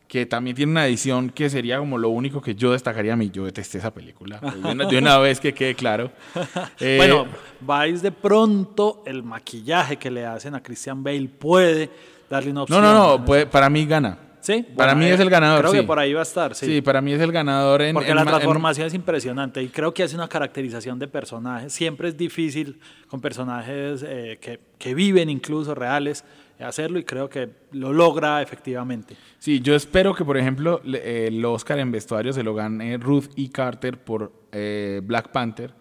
que 0.08 0.26
también 0.26 0.56
tiene 0.56 0.72
una 0.72 0.86
edición 0.88 1.30
que 1.30 1.50
sería 1.50 1.78
como 1.80 1.98
lo 1.98 2.10
único 2.10 2.42
que 2.42 2.56
yo 2.56 2.72
destacaría 2.72 3.14
a 3.14 3.16
mí. 3.18 3.30
Yo 3.32 3.46
detesté 3.46 3.80
esa 3.80 3.94
película. 3.94 4.40
pues, 4.40 4.62
De 4.62 4.72
una, 4.72 4.86
de 4.86 4.98
una 4.98 5.18
vez 5.18 5.40
que 5.40 5.54
quede 5.54 5.76
claro. 5.76 6.12
Eh, 6.80 6.96
bueno, 6.98 7.26
vais 7.62 8.02
de 8.02 8.12
pronto 8.12 9.02
el 9.06 9.24
maquillaje 9.24 9.98
que 9.98 10.12
le 10.12 10.26
hacen 10.26 10.56
a 10.56 10.62
Christian 10.64 11.04
Bale 11.04 11.28
puede 11.28 11.90
darle 12.30 12.52
una 12.52 12.60
no, 12.60 12.64
opción. 12.64 12.82
no, 12.82 12.94
no, 13.18 13.26
puede- 13.26 13.46
para 13.46 13.70
mí 13.70 13.86
gana. 13.86 14.18
Sí, 14.46 14.64
Para 14.76 14.94
mí 14.94 15.06
es 15.06 15.20
el 15.20 15.30
ganador. 15.32 15.62
Creo 15.62 15.72
sí. 15.72 15.78
que 15.80 15.84
por 15.84 15.98
ahí 15.98 16.14
va 16.14 16.20
a 16.20 16.24
estar, 16.24 16.54
sí. 16.54 16.68
Sí, 16.68 16.82
para 16.82 17.02
mí 17.02 17.14
es 17.14 17.20
el 17.20 17.32
ganador 17.32 17.82
en. 17.82 17.96
Porque 17.96 18.12
en 18.12 18.16
la 18.16 18.22
en- 18.22 18.28
transformación 18.28 18.86
es 18.86 18.94
impresionante 18.94 19.64
y 19.64 19.70
creo 19.70 19.92
que 19.92 20.04
hace 20.04 20.16
una 20.16 20.28
caracterización 20.28 21.00
de 21.00 21.08
personajes. 21.08 21.74
Siempre 21.74 22.10
es 22.10 22.16
difícil 22.16 22.78
con 23.08 23.22
personajes 23.22 24.06
eh, 24.08 24.38
que, 24.40 24.60
que 24.78 24.94
viven 24.94 25.32
incluso 25.32 25.74
reales 25.74 26.24
hacerlo 26.60 27.00
y 27.00 27.04
creo 27.04 27.28
que 27.28 27.50
lo 27.72 27.92
logra 27.92 28.42
efectivamente. 28.42 29.16
Sí, 29.40 29.60
yo 29.62 29.76
espero 29.76 30.14
que, 30.14 30.24
por 30.24 30.38
ejemplo, 30.38 30.80
eh, 30.86 31.26
el 31.28 31.44
Oscar 31.44 31.80
en 31.80 31.92
vestuario 31.92 32.32
se 32.32 32.44
lo 32.44 32.54
gane 32.54 32.98
Ruth 32.98 33.26
E. 33.36 33.50
Carter 33.50 33.98
por 33.98 34.32
eh, 34.52 35.02
Black 35.04 35.30
Panther. 35.32 35.74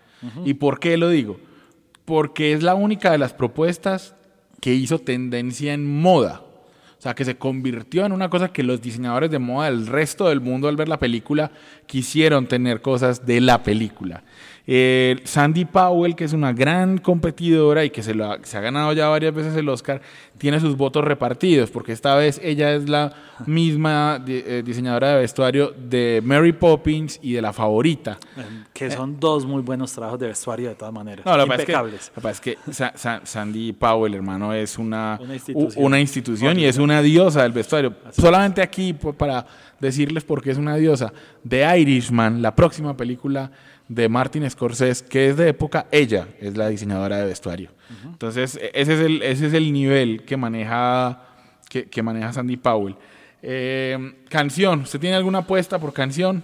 ¿Y 0.46 0.54
por 0.54 0.80
qué 0.80 0.96
lo 0.96 1.10
digo? 1.10 1.38
Porque 2.06 2.54
es 2.54 2.62
la 2.62 2.74
única 2.74 3.12
de 3.12 3.18
las 3.18 3.34
propuestas 3.34 4.14
que 4.62 4.72
hizo 4.72 4.98
tendencia 4.98 5.74
en 5.74 5.84
moda. 6.00 6.43
Sea, 7.04 7.14
que 7.14 7.26
se 7.26 7.36
convirtió 7.36 8.06
en 8.06 8.12
una 8.12 8.30
cosa 8.30 8.48
que 8.50 8.62
los 8.62 8.80
diseñadores 8.80 9.30
de 9.30 9.38
moda 9.38 9.66
del 9.66 9.86
resto 9.86 10.26
del 10.26 10.40
mundo 10.40 10.68
al 10.68 10.76
ver 10.76 10.88
la 10.88 10.98
película 10.98 11.50
quisieron 11.84 12.46
tener 12.46 12.80
cosas 12.80 13.26
de 13.26 13.42
la 13.42 13.62
película. 13.62 14.24
Eh, 14.66 15.20
Sandy 15.24 15.66
Powell, 15.66 16.16
que 16.16 16.24
es 16.24 16.32
una 16.32 16.52
gran 16.54 16.96
competidora 16.96 17.84
y 17.84 17.90
que 17.90 18.02
se, 18.02 18.14
lo 18.14 18.32
ha, 18.32 18.38
se 18.44 18.56
ha 18.56 18.60
ganado 18.62 18.94
ya 18.94 19.08
varias 19.08 19.34
veces 19.34 19.54
el 19.56 19.68
Oscar, 19.68 20.00
tiene 20.38 20.58
sus 20.58 20.74
votos 20.76 21.04
repartidos, 21.04 21.70
porque 21.70 21.92
esta 21.92 22.14
vez 22.16 22.40
ella 22.42 22.72
es 22.72 22.88
la 22.88 23.12
misma 23.46 24.18
di- 24.24 24.42
eh, 24.44 24.62
diseñadora 24.64 25.10
de 25.10 25.20
vestuario 25.20 25.72
de 25.76 26.22
Mary 26.24 26.52
Poppins 26.52 27.18
y 27.22 27.34
de 27.34 27.42
La 27.42 27.52
Favorita. 27.52 28.16
Que 28.72 28.90
son 28.90 29.20
dos 29.20 29.44
muy 29.44 29.60
buenos 29.60 29.92
trabajos 29.92 30.18
de 30.18 30.28
vestuario 30.28 30.70
de 30.70 30.74
todas 30.74 30.94
maneras. 30.94 31.26
No, 31.26 31.36
lo 31.36 31.44
impecables. 31.44 32.08
lo 32.08 32.14
que 32.14 32.20
pasa 32.22 32.30
es 32.30 32.40
que 32.40 32.72
Sa- 32.72 32.92
Sa- 32.96 33.20
Sandy 33.24 33.72
Powell, 33.74 34.14
hermano, 34.14 34.54
es 34.54 34.78
una, 34.78 35.18
Una 35.22 35.34
institución. 35.34 35.84
una 35.84 36.00
institución 36.00 36.58
y 36.58 36.64
es 36.64 36.78
una 36.78 37.02
diosa 37.02 37.42
del 37.42 37.52
vestuario. 37.52 37.92
Solamente 38.12 38.62
aquí, 38.62 38.94
para 38.94 39.44
decirles 39.78 40.24
por 40.24 40.42
qué 40.42 40.52
es 40.52 40.58
una 40.58 40.76
diosa, 40.76 41.12
The 41.46 41.78
Irishman, 41.80 42.40
la 42.40 42.54
próxima 42.56 42.96
película 42.96 43.50
de 43.88 44.08
Martin 44.08 44.48
Scorsese, 44.50 45.04
que 45.04 45.28
es 45.28 45.36
de 45.36 45.48
época, 45.48 45.86
ella 45.90 46.28
es 46.40 46.56
la 46.56 46.68
diseñadora 46.68 47.18
de 47.18 47.26
vestuario. 47.26 47.70
Entonces, 48.04 48.56
e- 48.56 48.70
ese 48.74 48.94
es 48.94 49.00
el, 49.00 49.22
ese 49.22 49.46
es 49.48 49.52
el 49.54 49.72
nivel 49.72 50.24
que 50.24 50.36
maneja, 50.36 51.22
que, 51.68 51.88
que 51.88 52.02
maneja 52.02 52.32
Sandy 52.32 52.56
Powell. 52.56 52.96
Eh, 53.42 54.22
canción, 54.30 54.80
¿usted 54.80 54.98
tiene 55.00 55.16
alguna 55.16 55.40
apuesta 55.40 55.78
por 55.78 55.92
canción? 55.92 56.42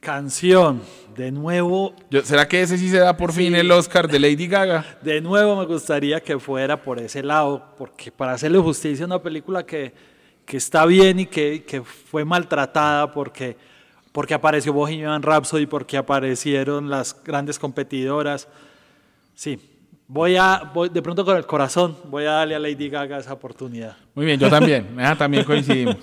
Canción, 0.00 0.82
de 1.16 1.32
nuevo, 1.32 1.94
Yo- 2.10 2.22
¿Será 2.22 2.46
que 2.46 2.60
ese 2.62 2.76
sí 2.76 2.88
se 2.90 2.98
da 2.98 3.16
por 3.16 3.32
fin 3.32 3.54
el 3.54 3.70
Oscar 3.70 4.06
de 4.08 4.18
Lady 4.20 4.46
Gaga? 4.46 4.84
de 5.02 5.20
nuevo 5.20 5.56
me 5.56 5.64
gustaría 5.64 6.20
que 6.20 6.38
fuera 6.38 6.80
por 6.82 6.98
ese 7.00 7.22
lado, 7.22 7.74
porque 7.78 8.12
para 8.12 8.32
hacerle 8.32 8.58
justicia 8.58 9.04
a 9.04 9.06
una 9.06 9.22
película 9.22 9.64
que, 9.64 9.92
que 10.44 10.58
está 10.58 10.84
bien 10.86 11.20
y 11.20 11.26
que, 11.26 11.64
que 11.64 11.82
fue 11.82 12.24
maltratada 12.24 13.10
porque, 13.10 13.56
porque 14.16 14.32
apareció 14.32 14.72
Bohemian 14.72 15.22
Rhapsody, 15.22 15.66
porque 15.66 15.98
aparecieron 15.98 16.88
las 16.88 17.22
grandes 17.22 17.58
competidoras. 17.58 18.48
Sí, 19.34 19.60
voy 20.08 20.36
a, 20.36 20.70
voy, 20.72 20.88
de 20.88 21.02
pronto 21.02 21.22
con 21.22 21.36
el 21.36 21.44
corazón, 21.44 21.98
voy 22.04 22.24
a 22.24 22.30
darle 22.30 22.54
a 22.54 22.58
Lady 22.58 22.88
Gaga 22.88 23.18
esa 23.18 23.34
oportunidad. 23.34 23.94
Muy 24.14 24.24
bien, 24.24 24.40
yo 24.40 24.48
también. 24.48 24.88
Ah, 24.98 25.16
también 25.18 25.44
coincidimos. 25.44 25.98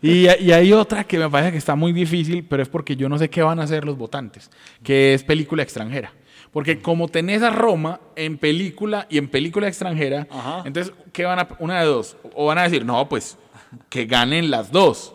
Y, 0.00 0.20
y 0.42 0.52
hay 0.52 0.72
otra 0.72 1.04
que 1.04 1.18
me 1.18 1.28
parece 1.28 1.52
que 1.52 1.58
está 1.58 1.74
muy 1.74 1.92
difícil, 1.92 2.46
pero 2.48 2.62
es 2.62 2.68
porque 2.70 2.96
yo 2.96 3.10
no 3.10 3.18
sé 3.18 3.28
qué 3.28 3.42
van 3.42 3.60
a 3.60 3.64
hacer 3.64 3.84
los 3.84 3.98
votantes, 3.98 4.50
que 4.82 5.12
es 5.12 5.22
película 5.22 5.62
extranjera. 5.62 6.14
Porque 6.52 6.80
como 6.80 7.08
tenés 7.08 7.42
a 7.42 7.50
Roma 7.50 8.00
en 8.16 8.38
película 8.38 9.06
y 9.10 9.18
en 9.18 9.28
película 9.28 9.68
extranjera, 9.68 10.26
Ajá. 10.30 10.62
entonces, 10.64 10.94
¿qué 11.12 11.26
van 11.26 11.40
a, 11.40 11.48
una 11.58 11.80
de 11.80 11.84
dos? 11.84 12.16
O 12.34 12.46
van 12.46 12.56
a 12.56 12.62
decir, 12.62 12.86
no, 12.86 13.06
pues, 13.06 13.36
que 13.90 14.06
ganen 14.06 14.50
las 14.50 14.72
dos. 14.72 15.14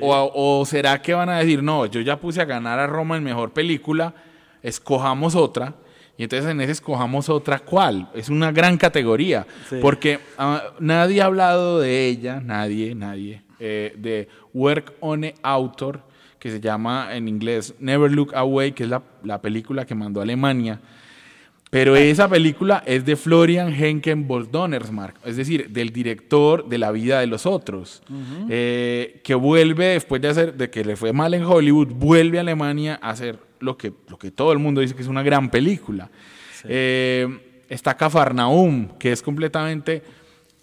O, 0.00 0.32
o 0.34 0.64
será 0.64 1.00
que 1.00 1.14
van 1.14 1.28
a 1.28 1.38
decir, 1.38 1.62
no, 1.62 1.86
yo 1.86 2.00
ya 2.00 2.18
puse 2.18 2.40
a 2.40 2.44
ganar 2.44 2.78
a 2.78 2.86
Roma 2.86 3.16
en 3.16 3.24
mejor 3.24 3.52
película, 3.52 4.14
escojamos 4.62 5.34
otra. 5.34 5.74
Y 6.16 6.24
entonces 6.24 6.50
en 6.50 6.60
ese 6.60 6.72
escojamos 6.72 7.30
otra, 7.30 7.60
¿cuál? 7.60 8.08
Es 8.14 8.28
una 8.28 8.52
gran 8.52 8.76
categoría. 8.76 9.46
Sí. 9.68 9.76
Porque 9.80 10.20
ah, 10.36 10.64
nadie 10.78 11.22
ha 11.22 11.24
hablado 11.24 11.80
de 11.80 12.06
ella, 12.06 12.40
nadie, 12.44 12.94
nadie, 12.94 13.42
eh, 13.58 13.94
de 13.96 14.28
Work 14.52 14.92
on 15.00 15.24
a 15.24 15.32
Author, 15.42 16.02
que 16.38 16.50
se 16.50 16.60
llama 16.60 17.08
en 17.12 17.26
inglés 17.26 17.74
Never 17.78 18.10
Look 18.10 18.34
Away, 18.34 18.72
que 18.72 18.84
es 18.84 18.90
la, 18.90 19.02
la 19.24 19.40
película 19.40 19.86
que 19.86 19.94
mandó 19.94 20.20
a 20.20 20.24
Alemania. 20.24 20.78
Pero 21.70 21.94
esa 21.94 22.28
película 22.28 22.82
es 22.84 23.04
de 23.04 23.14
Florian 23.14 23.72
Henken 23.72 24.26
Boldonersmark, 24.26 25.14
es 25.24 25.36
decir, 25.36 25.70
del 25.70 25.90
director 25.90 26.68
de 26.68 26.78
La 26.78 26.90
vida 26.90 27.20
de 27.20 27.28
los 27.28 27.46
otros, 27.46 28.02
eh, 28.48 29.20
que 29.22 29.36
vuelve 29.36 29.86
después 29.86 30.20
de 30.20 30.28
hacer, 30.28 30.54
de 30.54 30.68
que 30.68 30.84
le 30.84 30.96
fue 30.96 31.12
mal 31.12 31.32
en 31.32 31.44
Hollywood, 31.44 31.88
vuelve 31.94 32.38
a 32.38 32.40
Alemania 32.40 32.98
a 33.00 33.10
hacer 33.10 33.38
lo 33.60 33.76
que, 33.76 33.92
lo 34.08 34.18
que 34.18 34.32
todo 34.32 34.50
el 34.52 34.58
mundo 34.58 34.80
dice 34.80 34.96
que 34.96 35.02
es 35.02 35.08
una 35.08 35.22
gran 35.22 35.48
película. 35.48 36.10
Eh, 36.64 37.28
está 37.68 37.96
Cafarnaum, 37.96 38.88
que 38.98 39.12
es 39.12 39.22
completamente, 39.22 40.02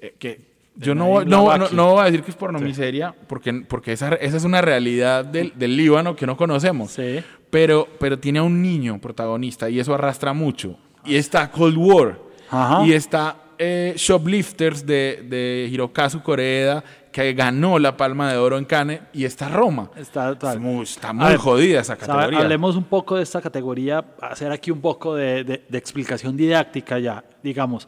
eh, 0.02 0.13
que 0.20 0.41
yo 0.76 0.93
no, 0.93 1.24
no, 1.24 1.58
no, 1.58 1.70
no 1.70 1.91
voy 1.93 2.02
a 2.02 2.06
decir 2.06 2.22
que 2.22 2.32
es 2.32 2.38
pornomiseria, 2.38 3.15
porque, 3.28 3.54
porque 3.54 3.93
esa, 3.93 4.10
esa 4.15 4.36
es 4.38 4.43
una 4.43 4.60
realidad 4.62 5.24
del, 5.24 5.54
del 5.56 5.78
Líbano 5.78 6.17
que 6.17 6.28
no 6.28 6.36
conocemos 6.36 6.91
Sí. 6.91 7.24
pero, 7.50 7.88
pero 7.98 8.20
tiene 8.20 8.39
a 8.39 8.43
un 8.43 8.62
niño 8.62 9.00
protagonista 9.00 9.70
y 9.70 9.80
eso 9.80 9.93
arrastra 9.96 10.34
mucho. 10.34 10.78
Y 11.08 11.15
está 11.15 11.50
Cold 11.52 11.78
War. 11.78 12.20
Ajá. 12.50 12.86
Y 12.86 12.93
está 12.93 13.36
eh, 13.58 13.93
Shoplifters 13.98 14.86
de, 14.86 15.26
de 15.28 15.67
Hirokazu 15.72 16.22
Koreeda, 16.22 16.84
que 17.12 17.34
ganó 17.34 17.80
la 17.80 17.98
Palma 17.98 18.32
de 18.32 18.38
Oro 18.38 18.58
en 18.58 18.65
Cannes. 18.65 19.02
Y 19.13 19.26
está 19.26 19.50
Roma. 19.50 19.89
Está 19.96 20.60
muy- 20.60 20.84
está 20.84 21.13
muy 21.13 21.28
ver, 21.28 21.38
jodida 21.38 21.82
esa 21.82 21.96
categoría. 21.98 22.39
Hablemos 22.39 22.76
un 22.76 22.84
poco 22.84 23.15
de 23.15 23.24
esta 23.24 23.41
categoría, 23.41 24.06
hacer 24.22 24.52
aquí 24.52 24.70
un 24.70 24.82
poco 24.82 25.15
de, 25.15 25.43
de- 25.43 25.65
de 25.67 25.78
explicación 25.78 26.38
didáctica 26.38 27.00
ya. 27.00 27.24
Digamos, 27.41 27.88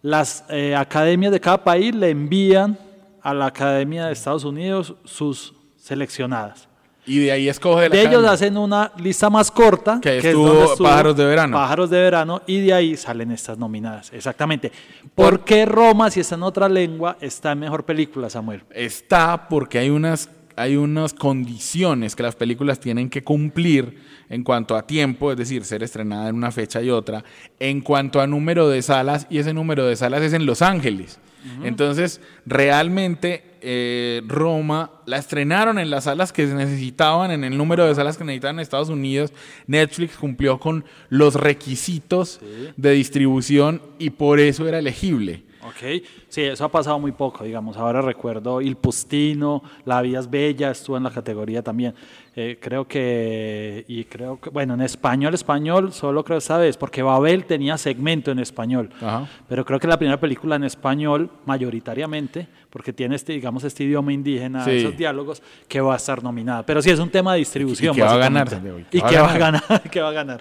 las 0.00 0.44
eh, 0.48 0.74
academias 0.74 1.30
de 1.32 1.40
cada 1.40 1.62
país 1.62 1.94
le 1.94 2.08
envían 2.08 2.78
a 3.22 3.34
la 3.34 3.46
Academia 3.46 4.06
de 4.06 4.14
Estados 4.14 4.44
Unidos 4.44 4.94
sus 5.04 5.52
seleccionadas. 5.76 6.69
Y 7.10 7.18
de 7.18 7.32
ahí 7.32 7.48
escoge 7.48 7.88
la 7.88 7.96
De 7.96 8.02
ellos 8.02 8.24
hacen 8.24 8.56
una 8.56 8.92
lista 8.98 9.28
más 9.28 9.50
corta, 9.50 9.98
Que 10.00 10.18
es 10.18 10.24
estuvo 10.26 10.46
donde 10.46 10.64
estuvo 10.66 10.86
Pájaros 10.86 11.16
de 11.16 11.24
Verano. 11.24 11.56
Pájaros 11.56 11.90
de 11.90 12.00
verano, 12.00 12.42
y 12.46 12.60
de 12.60 12.72
ahí 12.72 12.96
salen 12.96 13.32
estas 13.32 13.58
nominadas. 13.58 14.12
Exactamente. 14.12 14.70
¿Por 15.16 15.42
qué 15.44 15.66
Roma, 15.66 16.08
si 16.08 16.20
está 16.20 16.36
en 16.36 16.44
otra 16.44 16.68
lengua, 16.68 17.16
está 17.20 17.50
en 17.50 17.58
mejor 17.58 17.84
película, 17.84 18.30
Samuel? 18.30 18.62
Está 18.70 19.48
porque 19.48 19.78
hay 19.78 19.90
unas, 19.90 20.30
hay 20.54 20.76
unas 20.76 21.12
condiciones 21.12 22.14
que 22.14 22.22
las 22.22 22.36
películas 22.36 22.78
tienen 22.78 23.10
que 23.10 23.24
cumplir 23.24 23.98
en 24.28 24.44
cuanto 24.44 24.76
a 24.76 24.86
tiempo, 24.86 25.32
es 25.32 25.36
decir, 25.36 25.64
ser 25.64 25.82
estrenada 25.82 26.28
en 26.28 26.36
una 26.36 26.52
fecha 26.52 26.80
y 26.80 26.90
otra, 26.90 27.24
en 27.58 27.80
cuanto 27.80 28.20
a 28.20 28.28
número 28.28 28.68
de 28.68 28.82
salas, 28.82 29.26
y 29.28 29.38
ese 29.38 29.52
número 29.52 29.84
de 29.84 29.96
salas 29.96 30.22
es 30.22 30.32
en 30.32 30.46
Los 30.46 30.62
Ángeles. 30.62 31.18
Entonces, 31.64 32.20
realmente 32.46 33.49
eh, 33.62 34.22
Roma 34.26 34.90
la 35.06 35.18
estrenaron 35.18 35.78
en 35.78 35.90
las 35.90 36.04
salas 36.04 36.32
que 36.32 36.46
necesitaban, 36.46 37.30
en 37.30 37.44
el 37.44 37.56
número 37.56 37.86
de 37.86 37.94
salas 37.94 38.16
que 38.16 38.24
necesitaban 38.24 38.56
en 38.56 38.60
Estados 38.60 38.88
Unidos. 38.88 39.32
Netflix 39.66 40.16
cumplió 40.16 40.58
con 40.58 40.84
los 41.08 41.34
requisitos 41.34 42.40
de 42.76 42.90
distribución 42.92 43.82
y 43.98 44.10
por 44.10 44.40
eso 44.40 44.66
era 44.68 44.78
elegible. 44.78 45.44
Ok, 45.62 46.02
sí, 46.30 46.40
eso 46.42 46.64
ha 46.64 46.68
pasado 46.70 46.98
muy 46.98 47.12
poco, 47.12 47.44
digamos. 47.44 47.76
Ahora 47.76 48.00
recuerdo 48.00 48.62
Il 48.62 48.76
Pustino, 48.76 49.62
La 49.84 50.00
Vida 50.00 50.20
es 50.20 50.30
Bella, 50.30 50.70
estuvo 50.70 50.96
en 50.96 51.02
la 51.02 51.10
categoría 51.10 51.62
también. 51.62 51.94
Eh, 52.36 52.58
creo 52.60 52.86
que, 52.86 53.84
y 53.88 54.04
creo 54.04 54.40
que, 54.40 54.50
bueno, 54.50 54.74
en 54.74 54.80
español, 54.82 55.34
español, 55.34 55.92
solo 55.92 56.24
creo 56.24 56.38
esta 56.38 56.56
vez, 56.58 56.76
porque 56.76 57.02
Babel 57.02 57.44
tenía 57.44 57.76
segmento 57.76 58.30
en 58.30 58.38
español. 58.38 58.88
Ajá. 59.02 59.28
Pero 59.48 59.64
creo 59.64 59.80
que 59.80 59.88
la 59.88 59.98
primera 59.98 60.18
película 60.18 60.54
en 60.56 60.64
español, 60.64 61.28
mayoritariamente, 61.44 62.46
porque 62.70 62.92
tiene 62.92 63.16
este, 63.16 63.32
digamos, 63.32 63.64
este 63.64 63.82
idioma 63.82 64.12
indígena, 64.12 64.64
Sí. 64.64 64.70
esos 64.70 64.96
diálogos, 64.96 65.42
que 65.66 65.80
va 65.80 65.94
a 65.94 65.96
estar 65.96 66.22
nominada. 66.22 66.64
Pero 66.64 66.80
sí 66.80 66.90
es 66.90 67.00
un 67.00 67.10
tema 67.10 67.32
de 67.32 67.40
distribución. 67.40 67.92
Y 67.94 67.96
que 67.96 68.02
va 68.04 68.12
a 68.12 68.16
ganar, 68.16 68.48
y 68.92 69.00
que 69.02 69.18
va 69.18 69.32
a 69.32 69.38
ganar. 69.38 69.82
que 69.90 70.00
va 70.00 70.08
a 70.08 70.12
ganar. 70.12 70.40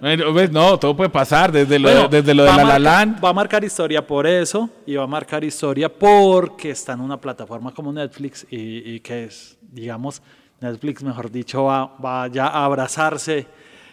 No, 0.51 0.77
todo 0.77 0.95
puede 0.95 1.09
pasar, 1.09 1.51
desde 1.51 1.79
lo, 1.79 1.89
Bueno, 1.89 2.07
desde 2.07 2.33
lo 2.35 2.43
de 2.43 2.49
La 2.53 2.63
La 2.63 2.79
Land. 2.79 3.23
Va 3.23 3.29
a 3.29 3.33
marcar 3.33 3.63
historia 3.63 4.05
por 4.05 4.27
eso 4.27 4.69
y 4.85 4.95
va 4.95 5.03
a 5.03 5.07
marcar 5.07 5.43
historia 5.43 5.78
porque 5.87 6.71
está 6.71 6.91
en 6.93 6.99
una 6.99 7.15
plataforma 7.21 7.73
como 7.73 7.93
Netflix 7.93 8.45
y, 8.49 8.95
y 8.95 8.99
que 8.99 9.23
es, 9.25 9.57
digamos, 9.61 10.21
Netflix, 10.59 11.01
mejor 11.03 11.31
dicho, 11.31 11.63
va, 11.63 11.85
va 12.03 12.27
ya 12.27 12.47
a 12.47 12.65
abrazarse 12.65 13.47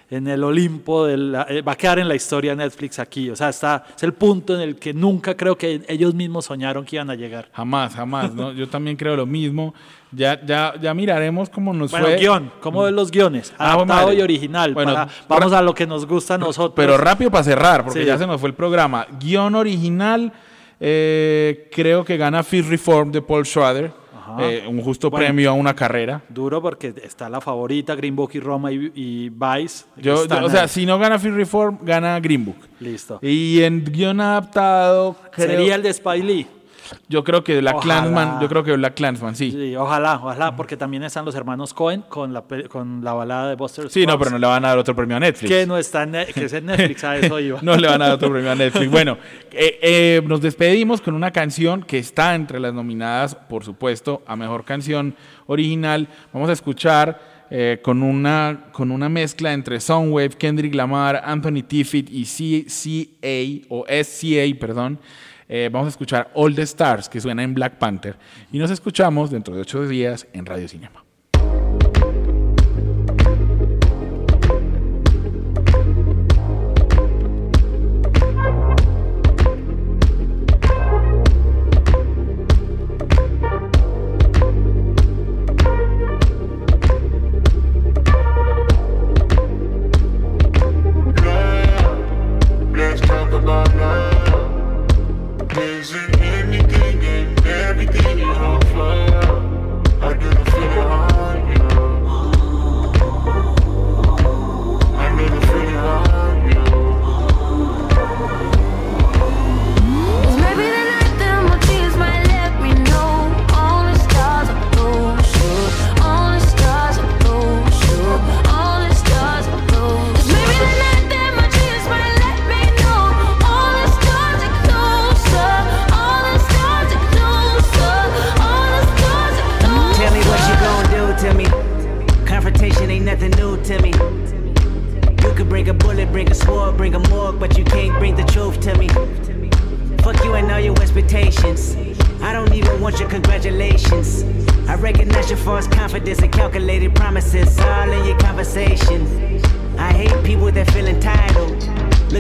en 0.09 0.29
el 0.29 0.45
Olimpo, 0.45 1.05
de 1.05 1.17
la- 1.17 1.47
eh, 1.49 1.63
va 1.63 1.73
a 1.73 1.77
quedar 1.77 1.99
en 1.99 2.07
la 2.09 2.15
historia 2.15 2.55
Netflix 2.55 2.99
aquí. 3.01 3.29
O 3.29 3.35
sea, 3.37 3.49
está, 3.49 3.85
es 3.97 4.03
el 4.05 4.13
punto 4.15 4.55
en 4.55 4.61
el 4.61 4.77
que 4.77 4.95
nunca 4.95 5.37
creo 5.37 5.59
que 5.59 5.83
ellos 5.89 6.15
mismos 6.15 6.45
soñaron 6.45 6.85
que 6.85 6.95
iban 6.97 7.11
a 7.11 7.17
llegar. 7.17 7.49
Jamás, 7.53 7.95
jamás, 7.95 8.33
¿no? 8.33 8.53
Yo 8.53 8.69
también 8.69 8.97
creo 8.97 9.17
lo 9.17 9.27
mismo. 9.27 9.75
Ya, 10.13 10.41
ya, 10.47 10.75
ya 10.81 10.95
miraremos 10.95 11.51
cómo 11.51 11.73
nos 11.75 11.91
Bueno, 11.91 12.07
fue. 12.07 12.17
guion, 12.19 12.53
¿cómo 12.61 12.85
ven 12.85 12.95
los 12.95 13.11
guiones? 13.11 13.53
Ah, 13.59 13.73
Adaptado 13.75 14.07
madre. 14.07 14.15
y 14.19 14.23
original. 14.23 14.75
Bueno, 14.75 14.95
para- 14.95 15.09
vamos 15.29 15.53
a 15.53 15.61
lo 15.61 15.75
que 15.75 15.87
nos 15.89 16.07
gusta 16.07 16.35
a 16.35 16.39
nosotros. 16.39 16.75
Pero 16.77 16.97
rápido 16.97 17.29
para 17.31 17.43
cerrar, 17.43 17.85
porque 17.85 18.01
Sí. 18.01 18.07
ya 18.07 18.17
se 18.17 18.29
nos 18.29 18.41
fue 18.41 18.49
el 18.51 18.55
programa. 18.55 19.07
Guión 19.21 19.57
original, 19.57 20.33
eh, 20.81 21.69
creo 21.73 22.05
que 22.05 22.17
gana 22.17 22.43
Fifth 22.43 22.69
Reform 22.69 23.13
de 23.13 23.23
Paul 23.23 23.45
Schrader. 23.47 23.93
Eh, 24.41 24.65
un 24.69 24.83
justo 24.83 25.09
Bueno. 25.09 25.25
premio 25.25 25.51
a 25.51 25.53
una 25.55 25.73
carrera. 25.75 26.21
Duro 26.29 26.61
porque 26.61 26.93
está 27.03 27.29
la 27.31 27.41
favorita, 27.41 27.95
Green 27.95 28.15
Book 28.17 28.31
y 28.35 28.41
Roma 28.41 28.71
y, 28.73 28.91
y 28.95 29.29
Vice. 29.31 29.85
Yo, 29.97 30.25
o 30.43 30.51
sea, 30.51 30.67
si 30.69 30.85
no 30.85 30.99
gana 30.99 31.19
Fifth 31.19 31.37
Reform, 31.37 31.79
gana 31.83 32.19
Green 32.21 32.45
Book. 32.45 32.57
Listo. 32.81 33.19
Y 33.23 33.63
en 33.63 33.85
guion 33.85 34.21
adaptado, 34.21 35.17
creo- 35.31 35.49
Sería 35.49 35.77
el 35.77 35.83
de 35.83 35.93
Spy 35.95 36.23
Lee. 36.23 36.47
Yo 37.09 37.25
creo 37.25 37.45
que 37.45 37.61
Black 37.61 37.77
Ojalá. 37.77 38.01
Clansman, 38.01 38.41
yo 38.41 38.49
creo 38.49 38.65
que 38.65 38.73
Black 38.77 38.95
Clansman, 38.95 39.37
sí. 39.37 39.51
Sí, 39.51 39.77
ojalá, 39.77 40.21
ojalá, 40.23 40.57
porque 40.57 40.77
también 40.77 41.03
están 41.03 41.25
los 41.25 41.35
hermanos 41.35 41.75
Cohen 41.75 42.03
con 42.03 42.33
la, 42.33 42.45
con 42.69 43.03
la 43.03 43.13
balada 43.13 43.49
de 43.49 43.55
Buster 43.57 43.91
Sí, 43.91 44.07
no, 44.07 44.19
pero 44.19 44.31
no 44.31 44.39
le 44.39 44.47
van 44.47 44.65
a 44.65 44.69
dar 44.69 44.79
otro 44.79 44.95
premio 44.95 45.17
a 45.17 45.21
Netflix. 45.21 45.51
Que 45.51 45.67
no 45.67 45.79
está 45.79 46.03
en, 46.05 46.13
que 46.33 46.45
es 46.45 46.53
en 46.53 46.67
Netflix, 46.67 47.05
a 47.05 47.17
eso 47.17 47.41
iba. 47.41 47.61
No 47.63 47.77
le 47.77 47.89
van 47.89 48.03
a 48.03 48.07
dar 48.07 48.15
otro 48.15 48.31
premio 48.31 48.51
a 48.51 48.55
Netflix. 48.55 48.91
Bueno, 48.91 49.19
eh, 49.53 49.79
eh, 49.83 50.23
nos 50.27 50.41
despedimos 50.41 51.01
con 51.01 51.15
una 51.15 51.31
canción 51.31 51.83
que 51.83 51.99
está 51.99 52.35
entre 52.35 52.61
las 52.61 52.75
nominadas, 52.75 53.35
por 53.35 53.65
supuesto, 53.65 54.23
a 54.27 54.37
mejor 54.37 54.65
canción 54.65 55.15
original. 55.47 56.09
Vamos 56.33 56.49
a 56.49 56.53
escuchar 56.53 57.37
eh, 57.49 57.79
con, 57.83 58.03
una, 58.03 58.67
con 58.73 58.91
una 58.91 59.09
mezcla 59.09 59.53
entre 59.53 59.81
Soundwave, 59.81 60.31
Kendrick 60.31 60.75
Lamar, 60.75 61.23
Anthony 61.25 61.63
Tiffit 61.67 62.09
y 62.11 62.25
CCA, 62.25 63.67
o 63.69 63.85
SCA, 63.87 64.59
perdón. 64.59 64.99
Eh, 65.49 65.71
vamos 65.73 65.87
a 65.87 65.91
escuchar 65.91 66.31
All 66.35 66.55
the 66.55 66.63
Stars, 66.63 67.09
que 67.09 67.21
suena 67.21 67.43
en 67.43 67.55
Black 67.55 67.79
Panther. 67.79 68.17
Y 68.53 68.59
nos 68.59 68.71
escuchamos 68.71 69.31
dentro 69.31 69.55
de 69.55 69.63
ocho 69.63 69.87
días 69.87 70.27
en 70.33 70.47
Radio 70.47 70.69
Cinema. 70.69 71.06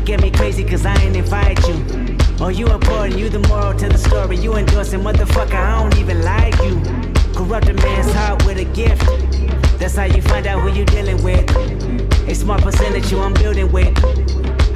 At 0.08 0.22
me 0.22 0.30
crazy 0.30 0.62
cause 0.62 0.86
I 0.86 0.94
ain't 1.02 1.16
invite 1.16 1.58
you. 1.66 1.84
Oh, 2.40 2.48
you 2.48 2.68
important, 2.68 3.18
you 3.18 3.28
the 3.28 3.40
moral 3.48 3.74
to 3.74 3.88
the 3.88 3.98
story. 3.98 4.36
You 4.36 4.54
endorsing, 4.54 5.00
motherfucker, 5.00 5.54
I 5.54 5.82
don't 5.82 5.98
even 5.98 6.22
like 6.22 6.54
you. 6.62 6.80
Corrupt 7.34 7.68
a 7.68 7.74
man's 7.74 8.12
heart 8.12 8.46
with 8.46 8.58
a 8.58 8.64
gift. 8.66 9.04
That's 9.80 9.96
how 9.96 10.04
you 10.04 10.22
find 10.22 10.46
out 10.46 10.60
who 10.60 10.72
you 10.78 10.84
dealing 10.84 11.20
with. 11.24 11.44
A 12.28 12.34
smart 12.36 12.62
percentage 12.62 13.10
you 13.10 13.18
I'm 13.18 13.34
building 13.34 13.72
with. 13.72 13.92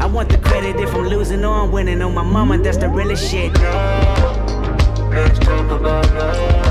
I 0.00 0.06
want 0.06 0.30
the 0.30 0.38
credit 0.38 0.80
if 0.80 0.92
I'm 0.94 1.06
losing 1.06 1.44
or 1.44 1.62
I'm 1.62 1.70
winning. 1.70 2.02
On 2.02 2.12
my 2.12 2.24
mama, 2.24 2.58
that's 2.58 2.78
the 2.78 2.88
realest 2.88 3.30
shit. 3.30 3.52
Let's 3.54 5.38
talk 5.38 5.70
about 5.70 6.12
love. 6.12 6.69